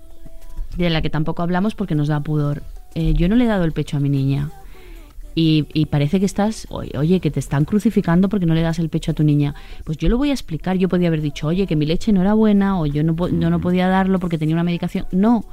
[0.77, 2.63] de la que tampoco hablamos porque nos da pudor.
[2.95, 4.51] Eh, yo no le he dado el pecho a mi niña.
[5.35, 8.89] Y, y parece que estás, oye, que te están crucificando porque no le das el
[8.89, 9.55] pecho a tu niña.
[9.85, 10.77] Pues yo lo voy a explicar.
[10.77, 13.49] Yo podía haber dicho, oye, que mi leche no era buena o yo no, no,
[13.51, 15.07] no podía darlo porque tenía una medicación.
[15.13, 15.45] No,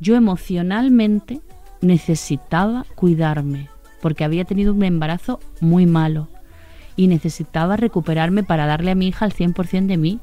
[0.00, 1.40] yo emocionalmente
[1.82, 3.68] necesitaba cuidarme
[4.00, 6.28] porque había tenido un embarazo muy malo
[6.96, 10.18] y necesitaba recuperarme para darle a mi hija el 100% de mí.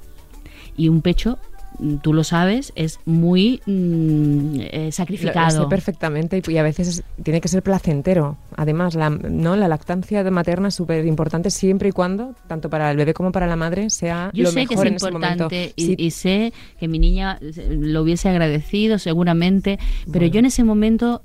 [0.78, 1.38] Y un pecho,
[1.80, 5.62] mm, tú lo sabes, es muy mm, eh, Lo- lo sacrificado.
[5.64, 8.36] sé perfectamente y, y a veces es- tiene que ser placentero.
[8.58, 9.56] Además, la, ¿no?
[9.56, 13.32] la lactancia de materna es súper importante siempre y cuando, tanto para el bebé como
[13.32, 16.12] para la madre, sea Yo lo sé que mejor es en importante y, Sí, y
[16.12, 19.80] sé que mi niña eh, lo hubiese agradecido seguramente,
[20.12, 21.22] pero yo en ese momento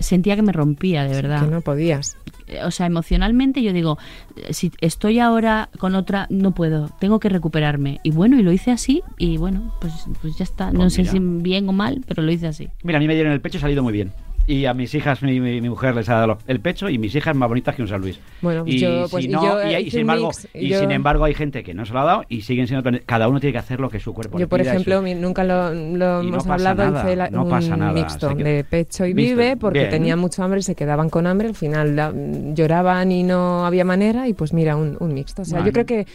[0.00, 1.44] sentía que me rompía, de verdad.
[1.44, 2.16] que no podías.
[2.48, 3.98] Eh, O sea, emocionalmente yo digo,
[4.36, 8.00] eh, si estoy ahora con otra, no puedo, tengo que recuperarme.
[8.02, 10.72] Y bueno, y lo hice así y bueno, pues, pues ya está.
[10.72, 12.68] no Pues sé si bien o mal, pero lo hice así.
[12.82, 14.12] Mira, a mí me dieron el pecho y ha salido muy bien.
[14.50, 17.14] Y a mis hijas, mi, mi- mi mujer les ha dado el pecho y mis
[17.14, 18.18] hijas más bonitas que un San Luis.
[18.42, 20.48] Bueno, y, yo- pues, si y no- yo, y, eh, hay- hice sin embargo, mix,
[20.54, 22.90] y yo- sin embargo hay gente que no se lo ha dado y siguen siendo
[23.06, 25.72] cada uno tiene que hacer lo que su cuerpo Yo, por ejemplo, mi- nunca lo,
[25.72, 29.12] lo no hemos pasa hablado, nada, hice la- no un mixto queda- de pecho y
[29.12, 29.90] vive porque bien.
[29.90, 31.46] tenía mucho hambre y se quedaban con hambre.
[31.46, 32.12] Al final la-
[32.52, 35.42] lloraban y no había manera y pues mira, un, un mixto.
[35.42, 35.66] O sea, Bueno.
[35.66, 36.06] yo creo que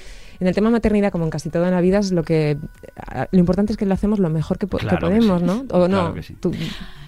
[0.42, 2.58] en el tema maternidad, como en casi todo en la vida, es lo que...
[2.98, 5.40] a- Lo importante es que lo hacemos lo mejor que, po- que Claro que podemos,
[5.40, 5.48] sí.
[5.48, 5.54] ¿no?
[5.70, 6.14] O Claro no.
[6.14, 6.36] que sí.
[6.38, 6.52] Tú-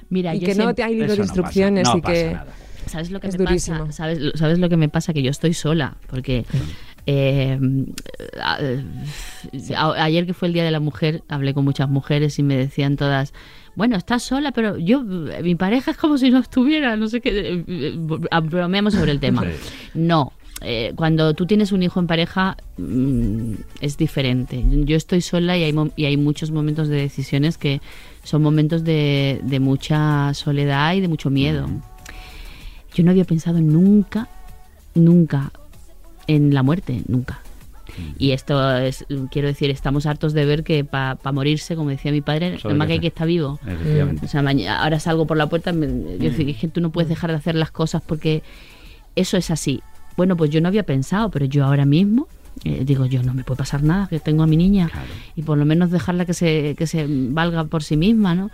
[0.10, 2.14] Mira, y yo que no te hay libro de no pasa, instrucciones no y pasa
[2.14, 2.34] que...
[2.34, 2.54] nada.
[2.88, 3.80] ¿Sabes lo que Es me durísimo.
[3.80, 3.92] pasa?
[3.92, 5.12] ¿Sabes, lo- ¿Sabes lo que me pasa?
[5.14, 6.46] Que yo estoy sola, porque
[7.06, 7.60] eh,
[8.42, 8.60] a-
[9.76, 12.56] a- ayer que fue el Día de la Mujer, hablé con muchas mujeres y me
[12.56, 13.34] decían todas,
[13.76, 17.30] bueno, estás sola, pero yo, mi pareja es como si no estuviera, no sé qué,
[17.56, 17.96] eh, eh,
[18.44, 19.44] bromeamos sobre el tema.
[19.44, 19.50] Sí.
[19.94, 20.32] No.
[20.62, 24.64] Eh, cuando tú tienes un hijo en pareja mm, es diferente.
[24.86, 27.80] Yo estoy sola y hay, y hay muchos momentos de decisiones que
[28.24, 31.68] son momentos de, de mucha soledad y de mucho miedo.
[32.94, 34.28] Yo no había pensado nunca,
[34.96, 35.52] nunca
[36.26, 37.40] en la muerte, nunca.
[38.20, 42.22] Y esto es, quiero decir, estamos hartos de ver que para morirse, como decía mi
[42.22, 43.60] padre, el más que hay que estar vivo.
[44.24, 46.54] O sea, maña- ahora salgo por la puerta, me- yo Mm.
[46.60, 48.44] que tú no puedes dejar de hacer las cosas porque
[49.16, 49.82] eso es así.
[50.18, 52.28] Bueno, pues yo no había pensado, pero yo ahora mismo
[52.66, 55.08] eh, digo, yo no me puede pasar nada, que tengo a mi niña Claro.
[55.36, 58.50] y por lo menos dejarla que se, que se valga por sí misma, ¿no?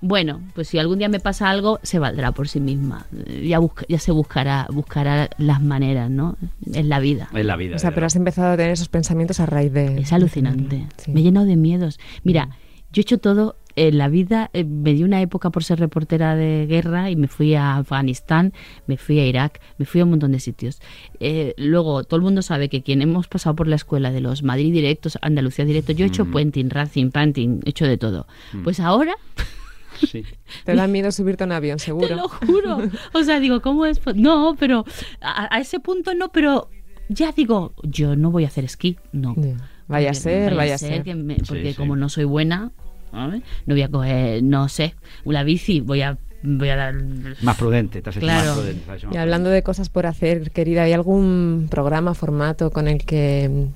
[0.00, 3.06] Bueno, pues si algún día me pasa algo, se valdrá por sí misma.
[3.44, 6.36] Ya, busca- ya se buscará, buscará las maneras, ¿no?
[6.72, 7.28] Es la vida.
[7.34, 7.74] Es la vida.
[7.74, 9.98] O sea, pero has empezado a tener esos pensamientos a raíz de...
[10.02, 10.86] Es alucinante.
[10.98, 11.10] Sí.
[11.10, 11.98] Me he llenado de miedos.
[12.22, 12.50] Mira,
[12.92, 14.50] yo he hecho todo en la vida.
[14.52, 18.52] eh, me di una época por ser reportera de guerra y me fui a Afganistán,
[18.86, 20.80] me fui a Irak, me fui a un montón de sitios.
[21.20, 24.42] Eh, luego, todo el mundo sabe que quien hemos pasado por la escuela de los
[24.42, 28.26] Madrid directos, Andalucía directos, yo he hecho puenting, racing, panting, he hecho de todo.
[28.64, 29.14] Pues ahora,
[30.06, 30.22] Sí.
[30.64, 32.06] Te da miedo subirte a un avión, seguro.
[32.08, 32.78] te lo juro.
[33.14, 34.00] O sea, digo, ¿cómo es?
[34.14, 34.84] No, pero
[35.20, 36.68] a, a ese punto no, pero
[37.08, 39.34] ya digo, yo no voy a hacer esquí, no.
[39.36, 39.56] Ya.
[39.88, 41.02] Vaya a ser, vaya a ser.
[41.02, 41.74] que me- Sí, porque sí.
[41.76, 42.70] como no soy buena,
[43.12, 44.94] no voy a coger, no sé,
[45.24, 46.94] una bici, voy a, voy a dar...
[47.42, 48.46] Más prudente, te has hecho Claro.
[48.50, 48.82] más prudente.
[48.84, 52.70] te has hecho más Y hablando de cosas por hacer, querida, ¿hay algún programa, formato
[52.70, 53.66] con el que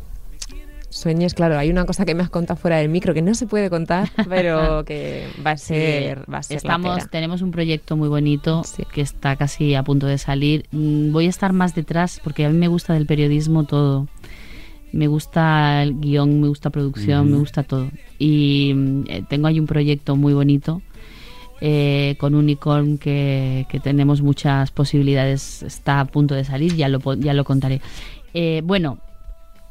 [0.89, 1.33] sueñes?
[1.35, 3.71] Claro, hay una cosa que me has contado fuera del micro que no se puede
[3.71, 8.09] contar, pero que va a ser, va a ser la Estamos, tenemos un proyecto muy
[8.09, 8.85] bonito Sí.
[8.93, 10.67] que está casi a punto de salir.
[10.73, 14.07] Mm, Voy a estar más detrás porque a mí me gusta del periodismo todo.
[14.93, 17.89] Me gusta el guion, me gusta producción, me gusta todo.
[18.19, 20.83] Y mm, eh, tengo ahí un proyecto muy bonito
[21.61, 25.63] eh, con Unicorn que, que tenemos muchas posibilidades.
[25.63, 27.81] Está a punto de salir, ya lo, ya lo contaré.
[28.35, 28.99] Eh, bueno,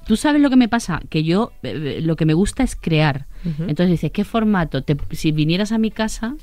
[0.07, 1.01] ¿tú sabes lo que me pasa?
[1.09, 3.27] Que yo eh, eh, lo que me gusta es crear.
[3.69, 4.83] Entonces dices, ¿qué formato?
[4.83, 6.35] Te- si vinieras a mi casa,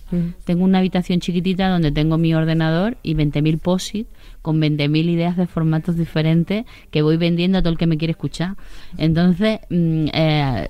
[0.44, 4.06] tengo una habitación chiquitita donde tengo mi ordenador y 20.000 POSIT
[4.42, 8.12] con 20.000 ideas de formatos diferentes que voy vendiendo a todo el que me quiere
[8.12, 8.56] escuchar.
[8.96, 10.68] Entonces, mm, eh,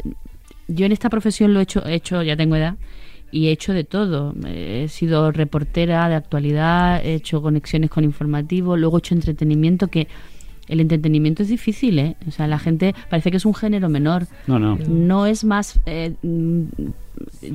[0.68, 2.74] yo en esta profesión lo he hecho, he hecho, ya tengo edad,
[3.30, 4.34] y he hecho de todo.
[4.46, 10.08] He sido reportera de actualidad, he hecho conexiones con informativos, luego he hecho entretenimiento que...
[10.68, 12.16] El entretenimiento es difícil, ¿eh?
[12.26, 14.76] O sea, la gente parece que es un género menor No, no.
[14.88, 16.62] no es más eh, mm,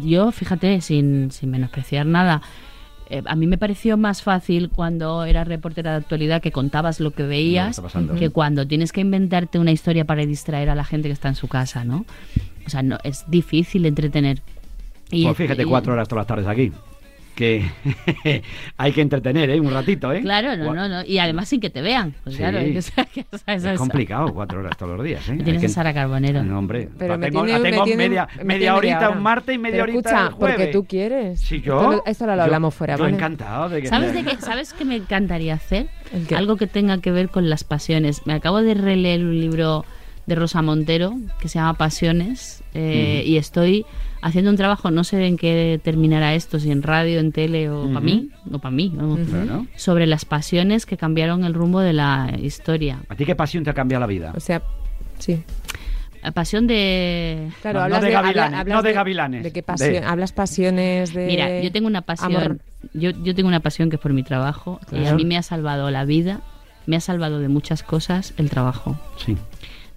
[0.05, 2.41] yo fíjate sin, sin menospreciar nada
[3.09, 7.11] eh, a mí me pareció más fácil cuando era reportera de actualidad que contabas lo
[7.11, 7.81] que veías
[8.17, 11.35] que cuando tienes que inventarte una historia para distraer a la gente que está en
[11.35, 12.05] su casa no
[12.65, 14.41] o sea no es difícil entretener
[15.11, 16.71] y, Pues fíjate, y- cuatro horas todas las tardes aquí.
[17.35, 17.65] Que
[18.77, 19.59] hay que entretener, ¿eh?
[19.59, 20.21] Un ratito, ¿eh?
[20.21, 22.41] claro no no no y además sin que te vean pues Sí.
[22.41, 25.03] claro es, que- o sea, que- o sea, Es eso- complicado, cuatro horas todos los
[25.05, 25.39] días, ¿eh?
[25.43, 26.43] Tienes que- a Sara Carbonero.
[26.43, 26.89] No, hombre.
[26.97, 29.55] Pero la me tengo, tiene- la me tengo tiene- media, me media horita un martes
[29.55, 30.55] y media Pero horita escucha, el jueves.
[30.57, 31.39] porque tú quieres.
[31.39, 31.77] Sí, yo.
[31.77, 33.15] Esto, lo- esto lo yo- hablamos fuera, Yo ¿vale?
[33.15, 34.37] encantado de que ¿Sabes de qué?
[34.39, 35.87] ¿Sabes qué me encantaría hacer?
[36.35, 38.27] Algo que tenga que ver con las pasiones.
[38.27, 39.85] Me acabo de releer un libro
[40.27, 43.85] de Rosa Montero que se llama Pasiones eh, y estoy
[44.23, 47.83] haciendo un trabajo, no sé en qué terminará esto, si en radio, en tele o
[47.87, 48.01] para Ujú.
[48.05, 52.33] mí, o para mí, vamos, Bueno, sobre las pasiones que cambiaron el rumbo de la
[52.41, 52.99] historia.
[53.09, 54.33] ¿A ti qué pasión te ha cambiado la vida?
[54.35, 54.61] O sea,
[55.19, 55.43] sí.
[56.23, 57.49] La pasión de...
[57.61, 59.63] Claro, No, no hablas de de, habla- gavilanes, hablas no de gavilanes, ¿De qué de-
[59.63, 60.03] pasión?
[60.05, 61.25] Hablas pasiones de.
[61.27, 62.33] Mira, yo tengo una pasión.
[62.35, 62.59] amor.
[62.93, 65.15] Yo, yo tengo una pasión que es por mi trabajo y a Claro.
[65.17, 66.39] mí me ha salvado la vida,
[66.85, 68.97] me ha salvado de muchas cosas el trabajo.
[69.17, 69.35] Sí.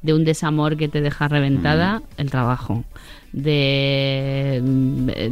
[0.03, 2.85] de un desamor que te deja reventada, el trabajo.
[3.37, 4.63] De,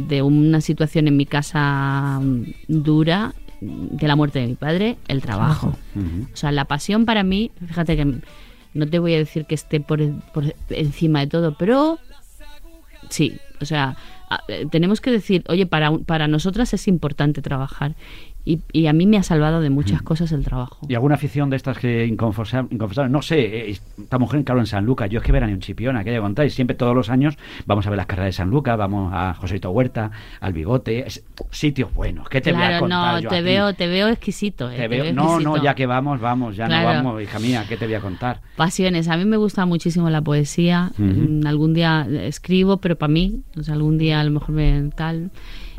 [0.07, 2.21] de una situación en mi casa
[2.67, 5.75] dura, de la muerte de mi padre, el trabajo.
[6.31, 8.21] O sea, la pasión para mí, fíjate que
[8.75, 9.99] no te voy a decir que esté por,
[10.33, 11.97] por encima de todo, pero
[13.09, 13.97] sí, o sea,
[14.71, 17.95] tenemos que decir, oye, para, un- para nosotras es importante trabajar.
[18.47, 20.85] Y, y a mí me ha salvado de muchas cosas el trabajo.
[20.87, 23.11] ¿Y alguna afición de estas que inconfesa- inconfesable?
[23.11, 26.03] No sé, eh, esta mujer, claro, en San Lucas, yo es que verán en Chipiona,
[26.03, 28.77] que ya contáis, siempre todos los años vamos a ver las carreras de San Lucas,
[28.77, 33.13] vamos a Joséito Huerta, al Bigote, es- sitios buenos, ¿qué te voy a claro, contar
[33.15, 34.69] no, yo te veo, te veo exquisito.
[34.69, 35.63] eh, Te te veo- veo no, no, exquisito.
[35.63, 36.87] ya que vamos, vamos, ya Claro.
[37.01, 38.41] no vamos, hija mía, ¿qué te voy a contar?
[38.57, 39.07] Pasiones.
[39.07, 40.91] A mí me gusta muchísimo la poesía.
[40.99, 41.03] Ujú.
[41.03, 43.41] Mm, Algún día escribo, pero para mí.
[43.57, 45.31] O sea, algún día lo mejor me tal.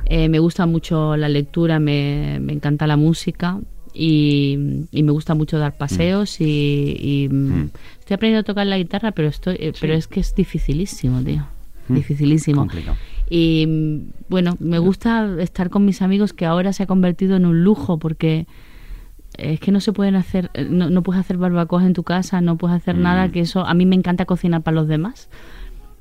[0.07, 3.59] Eh, me gusta mucho la lectura, me, me encanta la música
[3.93, 4.57] y,
[4.93, 7.71] y me gusta mucho dar paseos y, y, mm, Mm.
[7.99, 11.47] estoy aprendiendo a tocar la guitarra, pero estoy, eh, pero es que es dificilísimo, tío.
[11.89, 11.95] Mm.
[11.95, 12.61] Dificilísimo.
[12.61, 12.97] Complicado.
[13.29, 17.45] Y mm, bueno, me gusta estar con mis amigos que ahora se ha convertido en
[17.47, 18.47] un lujo porque
[19.39, 22.41] es que no se pueden hacer, eh, no, no puedes hacer barbacoas en tu casa,
[22.41, 23.03] no puedes hacer Mm.
[23.03, 25.29] nada, que eso, a mí me encanta cocinar para los demás.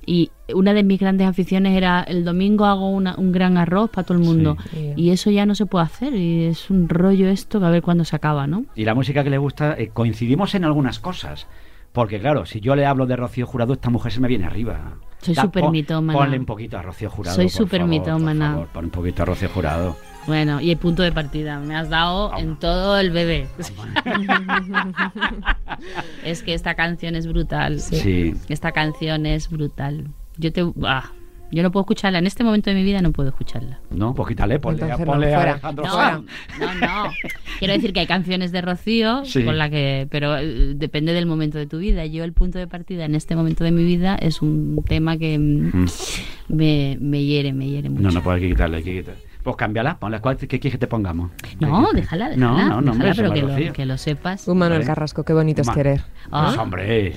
[0.05, 4.05] Y una de mis grandes aficiones era el domingo hago una- un gran arroz para
[4.05, 4.55] todo el mundo.
[4.71, 4.93] Sí.
[4.95, 7.81] Y eso ya no se puede hacer y es un rollo esto que a ver
[7.81, 8.65] cuándo se acaba, ¿no?
[8.75, 11.47] Y la música que le gusta, eh, coincidimos en algunas cosas.
[11.91, 14.95] Porque claro, si yo le hablo de Rocío Jurado, esta mujer se me viene arriba.
[15.25, 16.19] Soy súper mitómana.
[16.19, 17.35] Ponle un poquito a Rocío Jurado.
[17.35, 18.47] Soy súper mitómana.
[18.47, 19.97] por favor, Pon un poquito a Rocío Jurado.
[20.27, 21.59] Bueno, y el punto de partida.
[21.59, 23.47] Me has dado en todo el bebé.
[26.23, 27.79] es que esta canción es brutal.
[27.79, 28.35] Sí.
[28.49, 30.07] Esta canción es brutal.
[30.37, 30.63] Yo te.
[30.83, 31.11] ah,
[31.51, 32.19] yo no puedo escucharla.
[32.19, 33.79] En este momento de mi vida no puedo escucharla.
[33.91, 35.41] No, pues quítale, ponle, Entonces no, a fuera.
[35.51, 36.11] Alejandro No,
[36.59, 36.73] no,
[37.05, 37.11] no.
[37.59, 39.43] Quiero decir que hay canciones de Rocío Sí.
[39.43, 42.05] con la que, pero eh, depende del momento de tu vida.
[42.05, 45.37] Yo el punto de partida en este momento de mi vida es un tema que
[45.39, 45.85] mm, Mm.
[46.49, 48.03] me, me hiere, me hiere mucho.
[48.03, 49.21] No, no puedes quitarle, hay que quitarle.
[49.43, 50.19] Pues cámbiala, ponle.
[50.21, 51.29] ¿Cuál, ¿Qué quieres que te pongamos?
[51.59, 52.35] No, ¿Qué- qué- déjala, déjala.
[52.35, 54.47] No, no, no, hombre, déjala, eso pero me que lo, que lo sepas.
[54.47, 54.87] Un Manuel Hombre.
[54.87, 56.01] Carrasco, qué bonito es querer.
[56.31, 56.45] Ah.
[56.47, 57.13] Pues, hombre.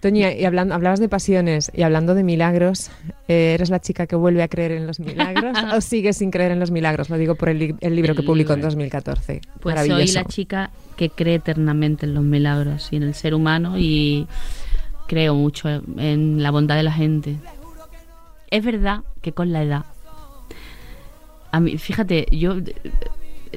[0.00, 2.90] Toña, y hablando, hablabas de pasiones y hablando de milagros,
[3.28, 6.52] eh, ¿eres la chica que vuelve a creer en los milagros o sigues sin creer
[6.52, 7.08] en los milagros?
[7.10, 8.68] Lo digo por el, li- el libro que publicó en libro.
[8.68, 9.40] 2014.
[9.60, 13.78] Pues soy la chica que cree eternamente en los milagros y en el ser humano
[13.78, 14.26] y
[15.08, 17.36] creo mucho en la bondad de la gente.
[18.50, 19.84] Es verdad que con la edad,
[21.52, 22.74] a mí, fíjate, yo eh,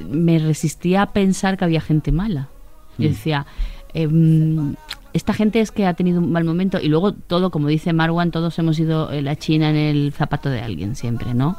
[0.08, 2.48] me resistía a pensar que había gente mala.
[2.98, 3.12] Yo Mm.
[3.12, 3.46] decía,
[3.94, 4.74] em,
[5.12, 8.30] esta gente es que ha tenido un mal momento y luego todo, como dice Marwan,
[8.30, 11.56] todos hemos ido eh, la china en el zapato de alguien siempre, ¿no?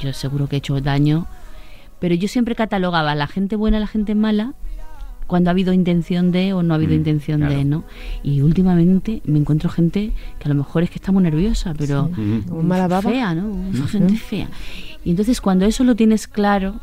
[0.00, 1.26] Yo seguro que he hecho daño,
[1.98, 4.54] pero yo siempre catalogaba a la gente buena y la gente mala
[5.26, 7.54] cuando ha habido intención de o no ha habido Mm, intención claro.
[7.54, 7.84] de, ¿no?
[8.24, 12.10] Y últimamente me encuentro gente que a lo mejor es que está muy nerviosa, pero.
[12.48, 13.08] Como mala baba.
[13.10, 13.86] fea, ¿no?
[13.86, 14.48] Gente fea.
[15.04, 16.80] Y entonces cuando eso lo tienes claro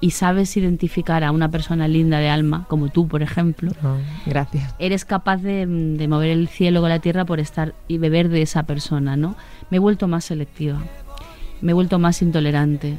[0.00, 4.74] y sabes identificar a una persona linda de alma, como tú, por ejemplo, No, gracias.
[4.78, 8.42] eres capaz de, de mover el cielo con la tierra por estar y beber de
[8.42, 9.34] esa persona, ¿no?
[9.70, 10.80] Me he vuelto más selectiva,
[11.60, 12.96] me he vuelto más intolerante,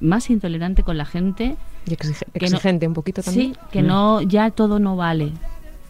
[0.00, 3.54] más intolerante con la gente, Y exige- Que no- exigente un poquito también.
[3.54, 5.32] sí, que no, ya todo no vale,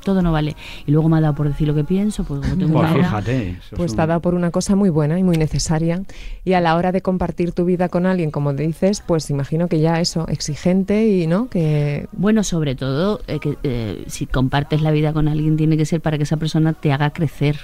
[0.05, 0.55] todo no vale.
[0.87, 3.05] Y luego me ha dado por decir lo que pienso, pues como tengo Pues una
[3.05, 3.59] fíjate.
[3.77, 6.03] Pues te ha dado por una cosa muy buena y muy necesaria.
[6.45, 9.81] Y a la hora de compartir tu vida con alguien, como dices, pues imagino que
[9.81, 14.90] ya eso, exigente y no, que Bueno, sobre todo, eh, que eh, si compartes la
[14.93, 17.57] vida con alguien, tiene que ser para que esa persona te haga crecer,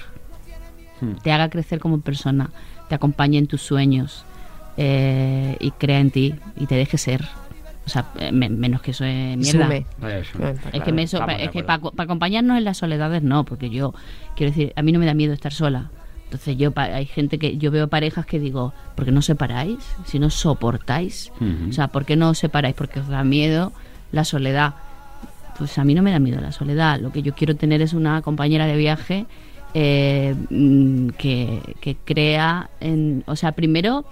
[1.01, 1.13] Hmm.
[1.23, 2.51] te haga crecer como persona,
[2.87, 4.23] te acompañe en tus sueños
[4.77, 7.27] eh, y crea en ti y te deje ser.
[7.85, 9.65] O sea, eh, me- menos que eso es mierda.
[9.65, 9.85] sume.
[10.73, 13.93] Es que, me so- de es que para acompañarnos en las soledades no, porque yo
[14.35, 15.89] quiero decir, a mí no me da miedo estar sola.
[16.25, 19.79] Entonces yo pa- hay gente que yo veo parejas que digo, ¿por qué no separáis?
[20.05, 21.31] Si no soportáis,
[21.69, 22.75] o sea, ¿por qué no os separáis?
[22.75, 23.73] Porque os da miedo
[24.11, 24.75] la soledad.
[25.57, 26.99] Pues a mí no me da miedo la soledad.
[27.01, 29.25] Lo que yo quiero tener es una compañera de viaje
[29.73, 34.05] eh, mm, que, que crea en, o sea, primero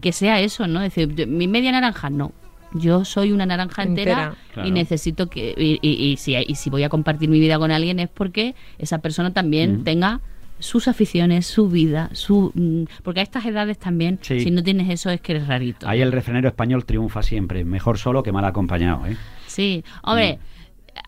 [0.00, 0.82] que sea eso, ¿no?
[0.82, 2.32] Es decir, mi media naranja, no.
[2.74, 4.34] Yo soy una naranja entera, Entera.
[4.54, 4.68] Claro.
[4.68, 7.70] y necesito que y, y- y si, y si voy a compartir mi vida con
[7.70, 10.20] alguien es porque esa persona también tenga
[10.58, 14.40] sus aficiones, su vida, su mm, porque a estas edades también Sí.
[14.40, 15.88] si no tienes eso es que eres rarito.
[15.88, 17.64] Ahí el refrenero español triunfa siempre.
[17.64, 19.16] Mejor solo que mal acompañado, ¿eh?
[19.48, 20.38] Sí, hombre,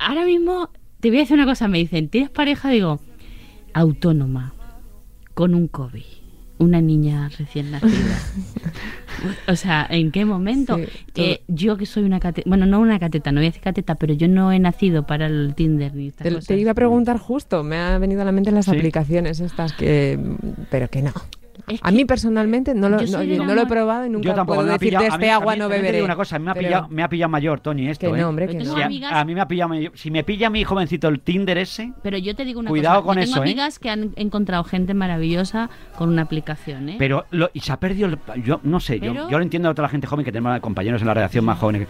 [0.00, 2.70] ahora mismo te voy a decir una cosa, me dicen, ¿tienes pareja?
[2.70, 2.98] Digo,
[3.74, 4.54] autónoma,
[5.34, 6.02] con un COVID,
[6.58, 8.18] una niña recién nacida.
[9.48, 10.76] o sea, ¿en qué momento?
[10.78, 10.84] Sí.
[11.16, 13.94] Eh, yo que soy una cateta, bueno, no una cateta, no voy a decir cateta,
[13.96, 16.46] pero yo no he nacido para el Tinder ni estas Te, cosas.
[16.46, 18.70] te iba a preguntar justo, me ha venido a la mente las Sí.
[18.72, 20.18] aplicaciones estas que,
[20.70, 21.12] pero que no.
[21.66, 24.28] Es A mí personalmente no lo, no, del oye, no lo he probado y nunca
[24.28, 25.04] Yo tampoco puedo me decirte pillado.
[25.04, 26.02] a este mí- agua mí- no beberé.
[26.02, 28.12] una cosa, a mí me ha, Pero- pillado, me ha pillado mayor, Tony, esto.
[28.12, 28.88] Que no, hombre, Yo que tengo no.
[28.88, 31.56] Si a, a mí me ha pillado mayor- Si me pilla mi jovencito el Tinder
[31.58, 33.48] ese, Pero yo te digo una Cuidado cosa, con yo eso, tengo ¿eh?
[33.50, 36.96] amigas que han encontrado gente maravillosa con una aplicación, ¿eh?
[36.98, 38.08] pero lo- y se ha perdido.
[38.08, 40.32] el- yo no sé, yo, Pero- yo lo entiendo a toda la gente joven que
[40.32, 41.88] tenemos compañeros en la redacción más jóvenes.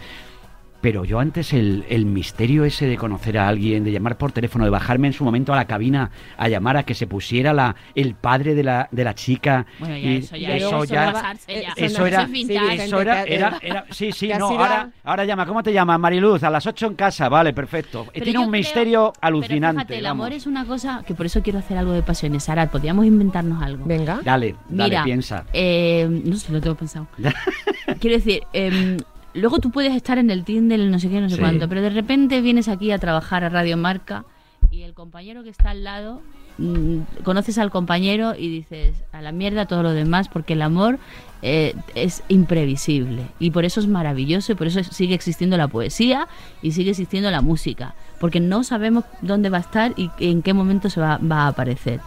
[0.85, 4.65] Pero yo antes el, el misterio ese de conocer a alguien, de llamar por teléfono,
[4.65, 7.75] de bajarme en su momento a la cabina a llamar a que se pusiera la,
[7.95, 9.65] el padre de la, de la chica.
[9.79, 11.33] Bueno, ya y eso ya- eso eso ya- va.
[11.75, 12.27] Eso era,
[12.75, 15.99] eso era, era, era- sí, sí, no, ahora, ahora llama, ¿cómo te llamas?
[15.99, 18.05] Mariluz, a las 8 en casa, vale, perfecto.
[18.13, 19.79] Pero Tiene un creo- misterio pero alucinante.
[19.81, 22.43] fíjate, el amor es una cosa que por eso quiero hacer algo de pasiones.
[22.43, 23.85] Sara, podríamos inventarnos algo.
[23.87, 24.19] Venga.
[24.23, 25.45] Dale, dale, Mira, piensa.
[25.51, 27.07] eh, no sé, lo tengo pensado.
[27.99, 28.97] Quiero decir, em,
[29.35, 31.41] luego tú puedes estar en el Tinder, no sé qué, no sé Sí.
[31.41, 34.25] cuánto, pero de repente vienes aquí a trabajar a Radio Marca
[34.71, 36.21] y el compañero que está al lado,
[36.57, 40.97] mm, conoces al compañero y dices, a la mierda todo lo demás, porque el amor
[41.41, 46.27] eh, es imprevisible y por eso es maravilloso y por eso sigue existiendo la poesía
[46.63, 50.53] y sigue existiendo la música, porque no sabemos dónde va a estar y en qué
[50.53, 51.99] momento se va, va a aparecer.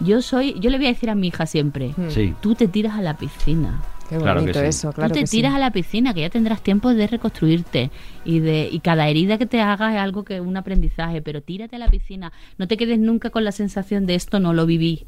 [0.00, 1.92] Yo soy, yo le voy a decir a mi hija siempre.
[2.08, 2.34] Sí.
[2.40, 3.80] tú te tiras a la piscina.
[4.08, 4.66] Qué Claro que bonito sí.
[4.66, 5.36] eso, claro tú te que sí.
[5.38, 7.90] tiras a la piscina, que ya tendrás tiempo de reconstruirte
[8.24, 11.76] y de y cada herida que te hagas es algo que un aprendizaje, pero tírate
[11.76, 15.06] a la piscina, no te quedes nunca con la sensación de esto no lo viví,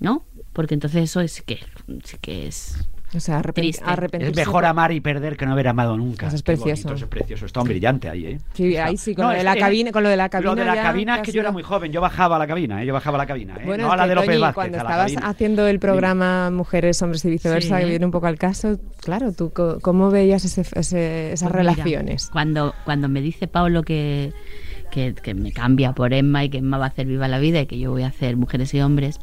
[0.00, 0.24] ¿no?
[0.52, 1.60] porque entonces eso es que,
[2.02, 2.88] sí que es...
[3.14, 3.82] O sea, arrepen- Triste.
[3.86, 4.32] arrepentirse.
[4.32, 6.26] Es mejor amar y perder que no haber amado nunca.
[6.26, 6.68] Eso es precioso.
[6.88, 7.46] bonito, eso es precioso.
[7.46, 8.40] Está un brillante ahí, ¿eh?
[8.52, 10.50] Sí, ahí sí, con No, lo de la que- cabina, con lo de la cabina.
[10.50, 12.38] Lo de la ya cabina te es que yo era muy joven, yo bajaba a
[12.38, 12.86] la cabina, ¿eh?
[12.86, 13.56] yo bajaba a la cabina.
[13.56, 13.62] ¿eh?
[13.64, 15.28] Bueno, no a la de López Toñi, Vázquez, cuando estabas cabina.
[15.28, 17.82] haciendo el programa Mujeres, Hombres y Viceversa, Sí.
[17.84, 21.72] que viene un poco al caso, claro, ¿tú cómo veías ese- ese- esas Pues mira,
[21.74, 22.28] relaciones?
[22.30, 24.34] cuando, cuando me dice Pablo que,
[24.90, 27.60] que, que me cambia por Emma y que Emma va a hacer Viva la Vida
[27.62, 29.18] y que yo voy a hacer Mujeres y Hombres,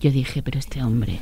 [0.00, 1.20] yo dije, pero este hombre,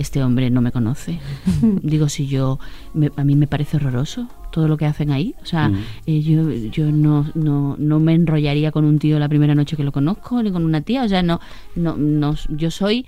[0.00, 1.20] este hombre no me conoce.
[1.82, 2.58] Digo, si yo,
[2.94, 5.34] me- a mí me parece horroroso todo lo que hacen ahí.
[5.42, 5.76] O sea, Mm.
[6.06, 9.84] eh, yo, yo no, no, no me enrollaría con un tío la primera noche que
[9.84, 11.04] lo conozco, ni con una tía.
[11.04, 11.38] O sea, no,
[11.76, 13.06] no, no yo soy,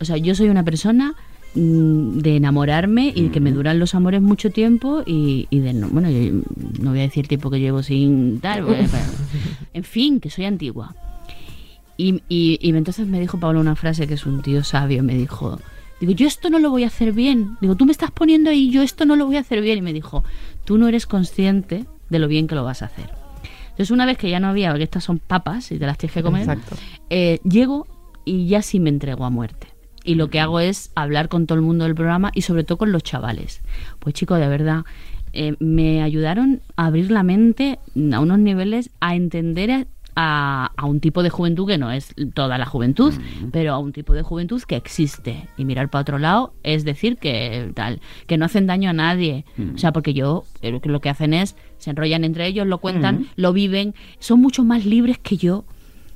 [0.00, 1.14] o sea, yo soy una persona
[1.54, 5.88] mm, de enamorarme y que me duran los amores mucho tiempo y, y de no,
[5.88, 6.32] bueno, yo
[6.80, 8.88] no voy a decir tiempo que llevo sin tal, pero-
[9.72, 10.94] en fin, que soy antigua.
[11.96, 15.14] Y, y, y entonces me dijo Pablo una frase que es un tío sabio, me
[15.16, 15.60] dijo,
[16.00, 17.56] digo, yo esto no lo voy a hacer bien.
[17.60, 19.78] Digo, tú me estás poniendo ahí, yo esto no lo voy a hacer bien.
[19.78, 20.24] Y me dijo,
[20.64, 23.10] tú no eres consciente de lo bien que lo vas a hacer.
[23.64, 26.14] Entonces una vez que ya no había, porque estas son papas y te las tienes
[26.14, 26.58] que comer,
[27.10, 27.88] eh, llego
[28.24, 29.66] y ya sí me entrego a muerte.
[30.04, 32.78] Y lo que hago es hablar con todo el mundo del programa y sobre todo
[32.78, 33.62] con los chavales.
[33.98, 34.84] Pues chicos, de verdad,
[35.32, 37.80] eh, me ayudaron a abrir la mente
[38.12, 42.58] a unos niveles, a entender a, a un tipo de juventud que no es toda
[42.58, 43.12] la juventud,
[43.52, 45.48] pero a un tipo de juventud que existe.
[45.56, 49.44] Y mirar para otro lado es decir que tal, que no hacen daño a nadie.
[49.74, 52.78] O sea, porque yo eh, que lo que hacen es se enrollan entre ellos, lo
[52.78, 55.64] cuentan, lo viven, son mucho más libres que yo.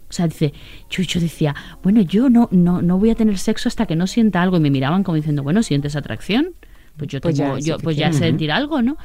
[0.08, 0.54] O sea, dice,
[0.88, 4.40] Chucho decía, bueno, yo no, no, no voy a tener sexo hasta que no sienta
[4.40, 4.56] algo.
[4.56, 6.54] Y me miraban como diciendo, bueno, ¿sientes atracción?
[6.96, 8.96] Pues yo Pues ya tengo, es yo, pues ya sentir algo, ¿no?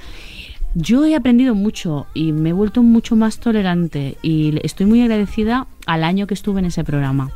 [0.75, 5.01] Yo he aprendido mucho y me he vuelto mucho más tolerante y le- estoy muy
[5.01, 7.29] agradecida al año que estuve en ese programa.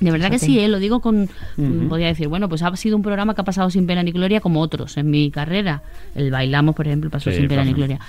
[0.00, 0.68] De verdad que sí, ¿eh?
[0.68, 1.28] lo digo con...
[1.90, 4.40] Podría decir, bueno, pues ha sido un programa que ha pasado sin pena ni gloria
[4.40, 5.82] como otros en mi carrera.
[6.14, 8.00] El Bailamos, por ejemplo, pasó Sí, sin pena ni gloria.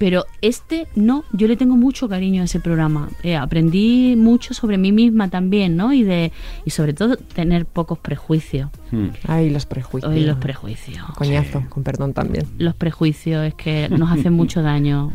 [0.00, 3.10] Pero este no, yo le tengo mucho cariño a ese programa.
[3.22, 5.92] Eh, aprendí mucho sobre mí misma también, ¿no?
[5.92, 6.32] Y de
[6.64, 8.70] y sobre todo tener pocos prejuicios.
[8.92, 9.08] Mm.
[9.28, 10.10] Ay, los prejuicios.
[10.10, 11.04] Hoy los prejuicios.
[11.16, 12.46] Coñazo, con perdón también.
[12.56, 15.12] Los prejuicios es que nos hacen mucho daño.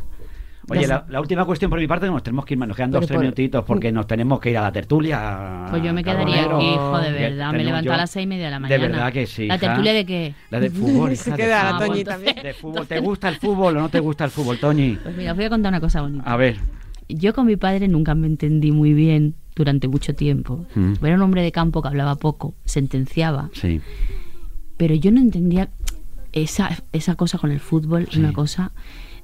[0.68, 3.12] Oye, la, la última cuestión por mi parte, nos tenemos que ir, Pero dos, tres
[3.12, 5.68] por- minutitos porque nos tenemos que ir a la tertulia.
[5.70, 6.58] Pues yo me quedaría Carbonero.
[6.58, 7.52] aquí, hijo, de Que verdad.
[7.52, 8.88] Me levanto yo- a las seis y media de la De mañana.
[8.88, 9.48] verdad que sí.
[9.48, 9.68] ¿La hija.
[9.68, 10.34] tertulia de qué?
[10.50, 11.16] La de fútbol.
[11.18, 11.88] Se hija, queda de la fútbol.
[11.90, 12.36] Toñi también.
[12.44, 12.88] De fútbol.
[12.88, 14.98] ¿Te gusta el fútbol o no te gusta el fútbol, Toñi?
[15.04, 16.24] Pues mira, os voy a contar una cosa bonita.
[16.32, 16.58] A ver.
[17.08, 20.66] Yo con mi padre nunca me entendí muy bien durante mucho tiempo.
[20.74, 20.94] Mm.
[21.06, 23.80] Era un hombre de campo que hablaba poco, sentenciaba, Sí.
[24.78, 25.70] pero yo no entendía
[26.34, 28.20] esa, esa cosa con el fútbol, Sí.
[28.20, 28.72] una cosa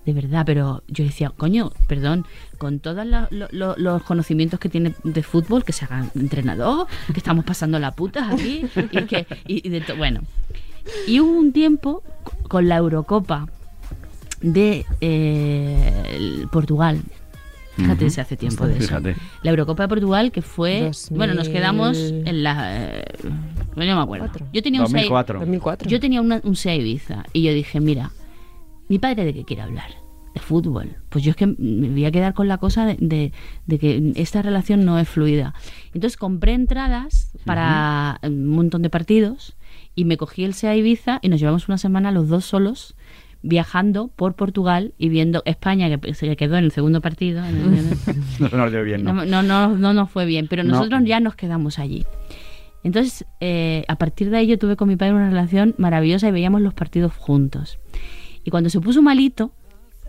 [0.06, 2.26] de verdad, pero yo decía, coño, perdón,
[2.58, 6.88] con todos la- lo- lo- los conocimientos que tiene de fútbol, que se haga entrenador,
[7.14, 10.22] que estamos pasando la puta aquí, y que, y, y de to- bueno.
[11.08, 12.02] Y hubo un tiempo
[12.48, 13.48] con la Eurocopa
[14.42, 17.02] de eh, Portugal.
[17.76, 18.14] Fíjate, Ujú.
[18.14, 19.00] se hace tiempo de eso.
[19.44, 21.18] La Eurocopa de Portugal que fue, 2000.
[21.18, 23.06] bueno, nos quedamos en la, eh,
[23.76, 24.30] no me acuerdo.
[24.52, 25.40] Yo tenía un seis- 2004.
[25.40, 25.90] 2004.
[25.90, 28.12] yo tenía una- un SEA Ibiza y yo dije, mira,
[28.92, 29.90] mi padre de qué quiere hablar,
[30.36, 30.98] de fútbol.
[31.10, 33.32] Pues yo es que me voy a quedar con la cosa de, de-
[33.66, 35.54] de que esta relación no es fluida.
[35.94, 39.56] Entonces compré entradas para un montón de partidos
[39.96, 42.96] y me cogí el SEA Ibiza y nos llevamos una semana los dos solos
[43.44, 47.44] viajando por Portugal y viendo España que se quedó en el segundo partido.
[47.46, 47.98] en el-
[48.40, 49.14] No se nos dio bien, ¿no?
[49.14, 50.76] no, no, no, no nos fue bien, pero No.
[50.76, 52.06] nosotros ya nos quedamos allí.
[52.84, 56.32] Entonces, eh, a partir de ahí yo tuve con mi padre una relación maravillosa y
[56.32, 57.78] veíamos los partidos juntos.
[58.44, 59.52] Y cuando se puso malito,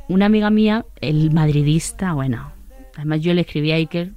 [0.09, 2.53] una amiga mía, el madridista, bueno,
[2.97, 4.13] además yo le escribí a Iker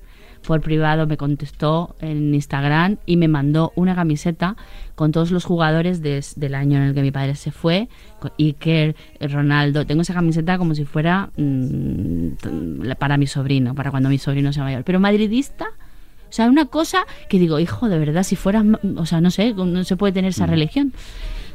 [0.45, 4.55] por privado, me contestó en Instagram y me mandó una camiseta
[4.93, 7.89] con todos los jugadores del año en el que mi padre se fue,
[8.19, 9.85] con Iker, Ronaldo.
[9.87, 14.53] Tengo esa camiseta como si fuera mm, t- para mi sobrino, para cuando mi sobrino
[14.53, 14.83] sea mayor.
[14.83, 18.63] Pero madridista, o sea, una cosa que digo, hijo, de verdad, si fueras,
[18.97, 20.93] o sea, no sé, no se puede tener esa religión.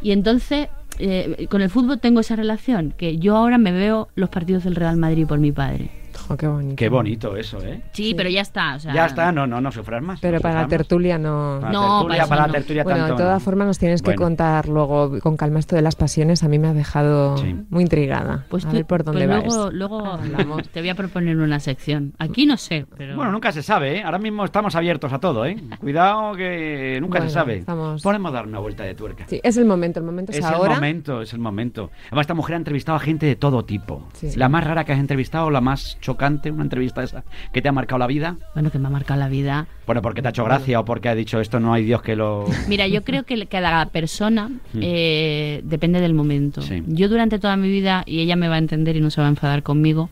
[0.02, 0.68] Y entonces,
[1.00, 4.76] eh, con el fútbol tengo esa relación, que yo ahora me veo los partidos del
[4.76, 5.99] Real Madrid por mi padre.
[6.30, 6.76] Jo, qué bonito.
[6.76, 7.80] Qué bonito eso, ¿eh?
[7.92, 8.76] Sí, pero ya está.
[8.76, 10.20] O sea, Ya está, no, no, no sufras más.
[10.20, 11.58] Pero no para la tertulia no.
[11.60, 12.52] Para No, tertulia, para eso para la no.
[12.52, 15.82] tertulia Bueno, de tanto, todas formas nos tienes que contar luego con calma esto de
[15.82, 16.44] las pasiones.
[16.44, 17.56] A mí me ha dejado Sí.
[17.68, 18.46] muy intrigada.
[18.48, 19.70] Pues, a tú- ver por dónde pues va luego, esto.
[19.72, 20.68] luego Hablamos.
[20.68, 22.12] te voy a proponer una sección.
[22.18, 23.16] Aquí no sé, pero...
[23.16, 24.02] Bueno, nunca se sabe, ¿eh?
[24.04, 25.56] Ahora mismo estamos abiertos a todo, ¿eh?
[25.80, 27.56] Cuidado que nunca Bueno, se sabe.
[27.58, 29.24] estamos- Podemos dar una vuelta de tuerca.
[29.26, 30.74] Sí, es el momento, el momento es, Es ahora.
[30.74, 31.90] el momento, es el momento.
[32.06, 34.06] Además, esta mujer ha entrevistado a gente de todo tipo.
[34.12, 34.28] Sí.
[34.36, 37.68] La más rara que has entrevistado, la más chocante chocante, una entrevista esa que te
[37.68, 38.36] ha marcado la vida?
[38.54, 39.66] Bueno, que me ha marcado la vida.
[39.86, 42.14] Bueno, porque te ha hecho gracia o porque ha dicho esto no hay Dios que
[42.14, 42.44] lo...
[42.68, 46.60] Mira, yo creo que cada persona eh, depende del momento.
[46.62, 46.82] Sí.
[46.86, 49.26] Yo durante toda mi vida, y ella me va a entender y no se va
[49.28, 50.10] a enfadar conmigo,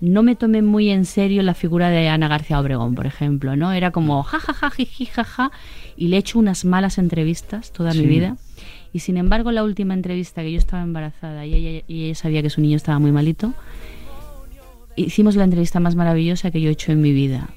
[0.00, 3.72] no me tomé muy en serio la figura de Ana García Obregón, por ejemplo, ¿no?
[3.72, 5.50] Era como jajaja, jiji, jaja,
[5.96, 8.00] y le he hecho unas malas entrevistas toda Sí.
[8.00, 8.36] mi vida.
[8.92, 12.42] Y sin embargo, la última entrevista que yo estaba embarazada y ella, y ella sabía
[12.42, 13.54] que su niño estaba muy malito,
[15.00, 17.48] hicimos la entrevista más maravillosa que yo he hecho en mi vida.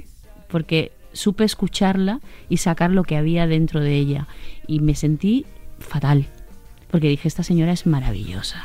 [0.48, 2.20] Porque supe escucharla
[2.50, 4.28] y sacar lo que había dentro de ella.
[4.68, 5.46] Y me sentí
[5.80, 6.28] fatal.
[6.90, 8.62] Porque dije, esta señora es maravillosa.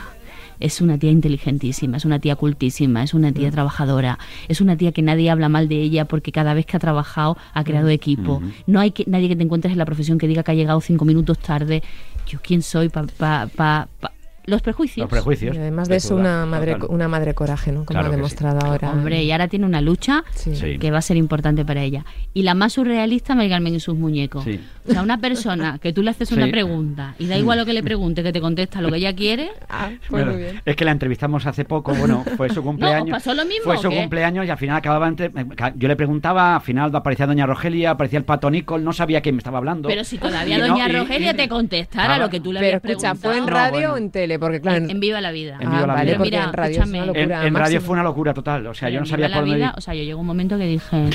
[0.58, 4.18] Es una tía inteligentísima, es una tía cultísima, es una tía trabajadora,
[4.48, 7.36] es una tía que nadie habla mal de ella porque cada vez que ha trabajado
[7.52, 8.40] ha creado equipo.
[8.66, 10.80] No hay que, nadie que te encuentres en la profesión que diga que ha llegado
[10.80, 11.82] cinco minutos tarde.
[12.26, 14.12] Yo quién soy para pa, pa, pa-
[14.46, 15.02] los prejuicios.
[15.04, 15.54] Los prejuicios.
[15.56, 16.88] Y además de eso, una madre, total.
[16.90, 17.78] una madre coraje, ¿no?
[17.84, 18.16] Como Claro ha sí.
[18.16, 18.90] demostrado ahora.
[18.90, 20.78] Hombre, y ahora tiene una lucha Sí.
[20.78, 22.04] Que va a ser importante para ella.
[22.32, 24.44] Y la más surrealista, Mari Carmen y sus muñecos.
[24.44, 24.60] Sí.
[24.88, 27.72] O sea, una persona que tú le haces una pregunta y da igual lo que
[27.72, 29.50] le pregunte, que te contesta lo que ella quiere.
[29.68, 30.62] Ah, pues Bueno, muy bien.
[30.64, 33.10] es que la entrevistamos hace poco, bueno, fue su cumpleaños.
[33.10, 35.32] pasó lo mismo Fue su cumpleaños y al final acababa entre-
[35.76, 39.34] Yo le preguntaba, al final aparecía Doña Rogelia, aparecía el pato Nicol, no sabía quién
[39.34, 39.88] me estaba hablando.
[39.88, 42.90] Pero si todavía Y Doña Rogelia y- te contestara lo que tú le Pero habías
[42.90, 43.32] escucha, preguntado.
[43.32, 43.92] ¿fue en No, radio bueno.
[43.94, 44.35] o en tele?
[44.38, 45.54] Porque claro, En, en Viva la Vida.
[45.60, 46.18] En Viva ah, la vale, Vida.
[46.22, 47.06] Mira, en radio escúchame.
[47.06, 47.40] locura.
[47.40, 48.66] En, en radio fue una locura total.
[48.66, 51.10] O sea, yo no sabía por dónde o sea, yo llegó un momento que dije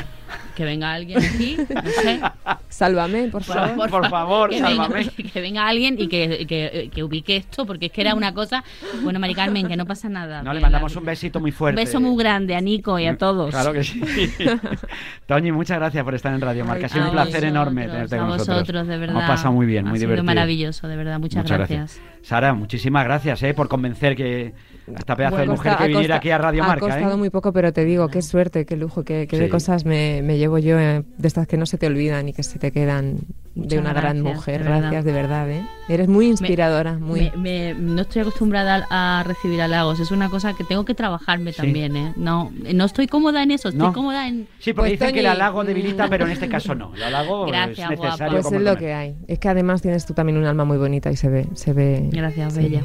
[0.62, 2.22] que venga alguien aquí, no sé,
[2.70, 3.90] Sálvame, por Por- favor.
[3.90, 5.08] por favor, que venga, sálvame.
[5.34, 8.64] que venga alguien y que, que, que ubique esto, porque es que era una cosa.
[9.04, 10.44] Bueno, Mari Carmen, que no pasa nada.
[10.44, 11.82] No, le mandamos la- un besito muy un fuerte.
[11.82, 13.50] beso muy grande a Nico y a todos.
[13.50, 14.02] Claro que sí.
[15.28, 16.86] Toñi, muchas gracias por estar en Radio Marca.
[16.86, 18.58] Ha sido A un placer vosotros, enorme tenerte con a nosotros.
[18.60, 19.52] vosotros, de verdad.
[19.52, 20.24] Muy bien, Ha muy sido divertido.
[20.26, 21.20] maravilloso, de verdad.
[21.20, 22.00] Muchas, gracias.
[22.22, 24.54] Sara, muchísimas gracias eh, por convencer que
[24.88, 26.68] a esta pedazo Bueno, de mujer costa- que ha viniera costa- aquí a Radio Ha
[26.68, 26.86] Marca.
[26.88, 27.18] costado ¿eh?
[27.18, 29.50] muy poco, pero te digo, qué suerte, qué lujo, qué, qué de Sí.
[29.52, 32.44] cosas me, me llevo yo eh, de estas que no se te olvidan y que
[32.44, 33.18] se te quedan
[33.54, 34.64] de Muchas una gran gracias, mujer.
[34.64, 34.70] de.
[34.70, 35.62] Gracias, de verdad, ¿eh?
[35.90, 37.32] Eres muy inspiradora, muy...
[37.36, 40.00] Me- me- no estoy acostumbrada a recibir halagos.
[40.00, 41.58] Es una cosa que tengo que trabajarme Sí.
[41.58, 41.96] también.
[41.98, 42.14] ¿eh?
[42.16, 43.68] No, no estoy cómoda en eso.
[43.70, 43.94] Estoy No.
[43.94, 44.48] cómoda en.
[44.60, 46.10] Sí, porque Pues, dicen que el Toñi, halo debilita, mm.
[46.10, 46.96] pero en este caso no.
[46.96, 48.18] El halago Gracias, es necesario.
[48.18, 48.32] guapa.
[48.32, 49.16] Pues es lo que hay.
[49.28, 52.08] Es que además tienes tú también un alma muy bonita y se ve, se ve.
[52.10, 52.62] Gracias, Sí.
[52.62, 52.84] Bella.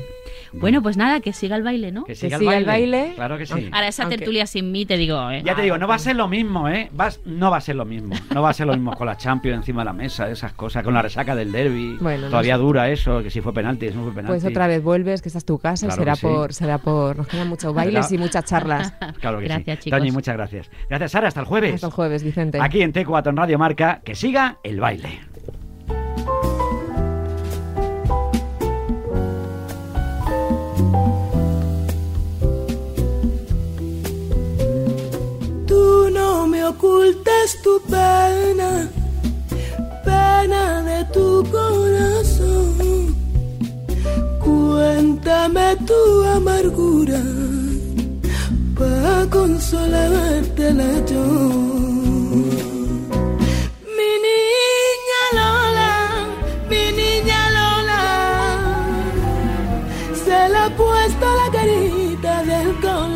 [0.53, 2.05] Bueno, pues nada, que siga el baile, ¿no?
[2.05, 2.67] Que siga, el, baile.
[2.67, 3.13] baile.
[3.15, 3.69] Claro que sí.
[3.73, 5.43] Ahora esa Aunque- tertulia sin mí te digo, ¿eh?
[5.45, 6.89] Ya te digo, no va a ser lo mismo, ¿eh?
[6.93, 8.15] Vas, no va a ser lo mismo.
[8.35, 10.83] No va a ser lo mismo con la Champions encima de la mesa, esas cosas,
[10.83, 11.97] con la resaca del derby.
[12.01, 12.61] Bueno, no Todavía sé.
[12.63, 14.33] dura eso, que si fue penalti, si no fue penalti.
[14.41, 16.23] Pues otra vez vuelves, que esta es tu casa Claro será sí.
[16.27, 17.17] por, será por.
[17.17, 18.93] Nos quedan muchos bailes y muchas charlas.
[19.21, 19.85] Claro que Gracias, sí.
[19.85, 19.99] chicos.
[19.99, 20.71] Toñi, muchas gracias.
[20.89, 21.29] Gracias, Sara.
[21.29, 21.75] Hasta el jueves.
[21.77, 22.59] Hasta el jueves, Vicente.
[22.61, 25.21] Aquí en T4 en Radio Marca, que siga el baile.
[36.77, 38.89] Ocultes tu pena,
[40.05, 43.17] pena de tu corazón.
[44.45, 47.23] Cuéntame tu amargura,
[48.79, 51.67] para consolártela yo.
[60.77, 63.16] Puesto la carita del color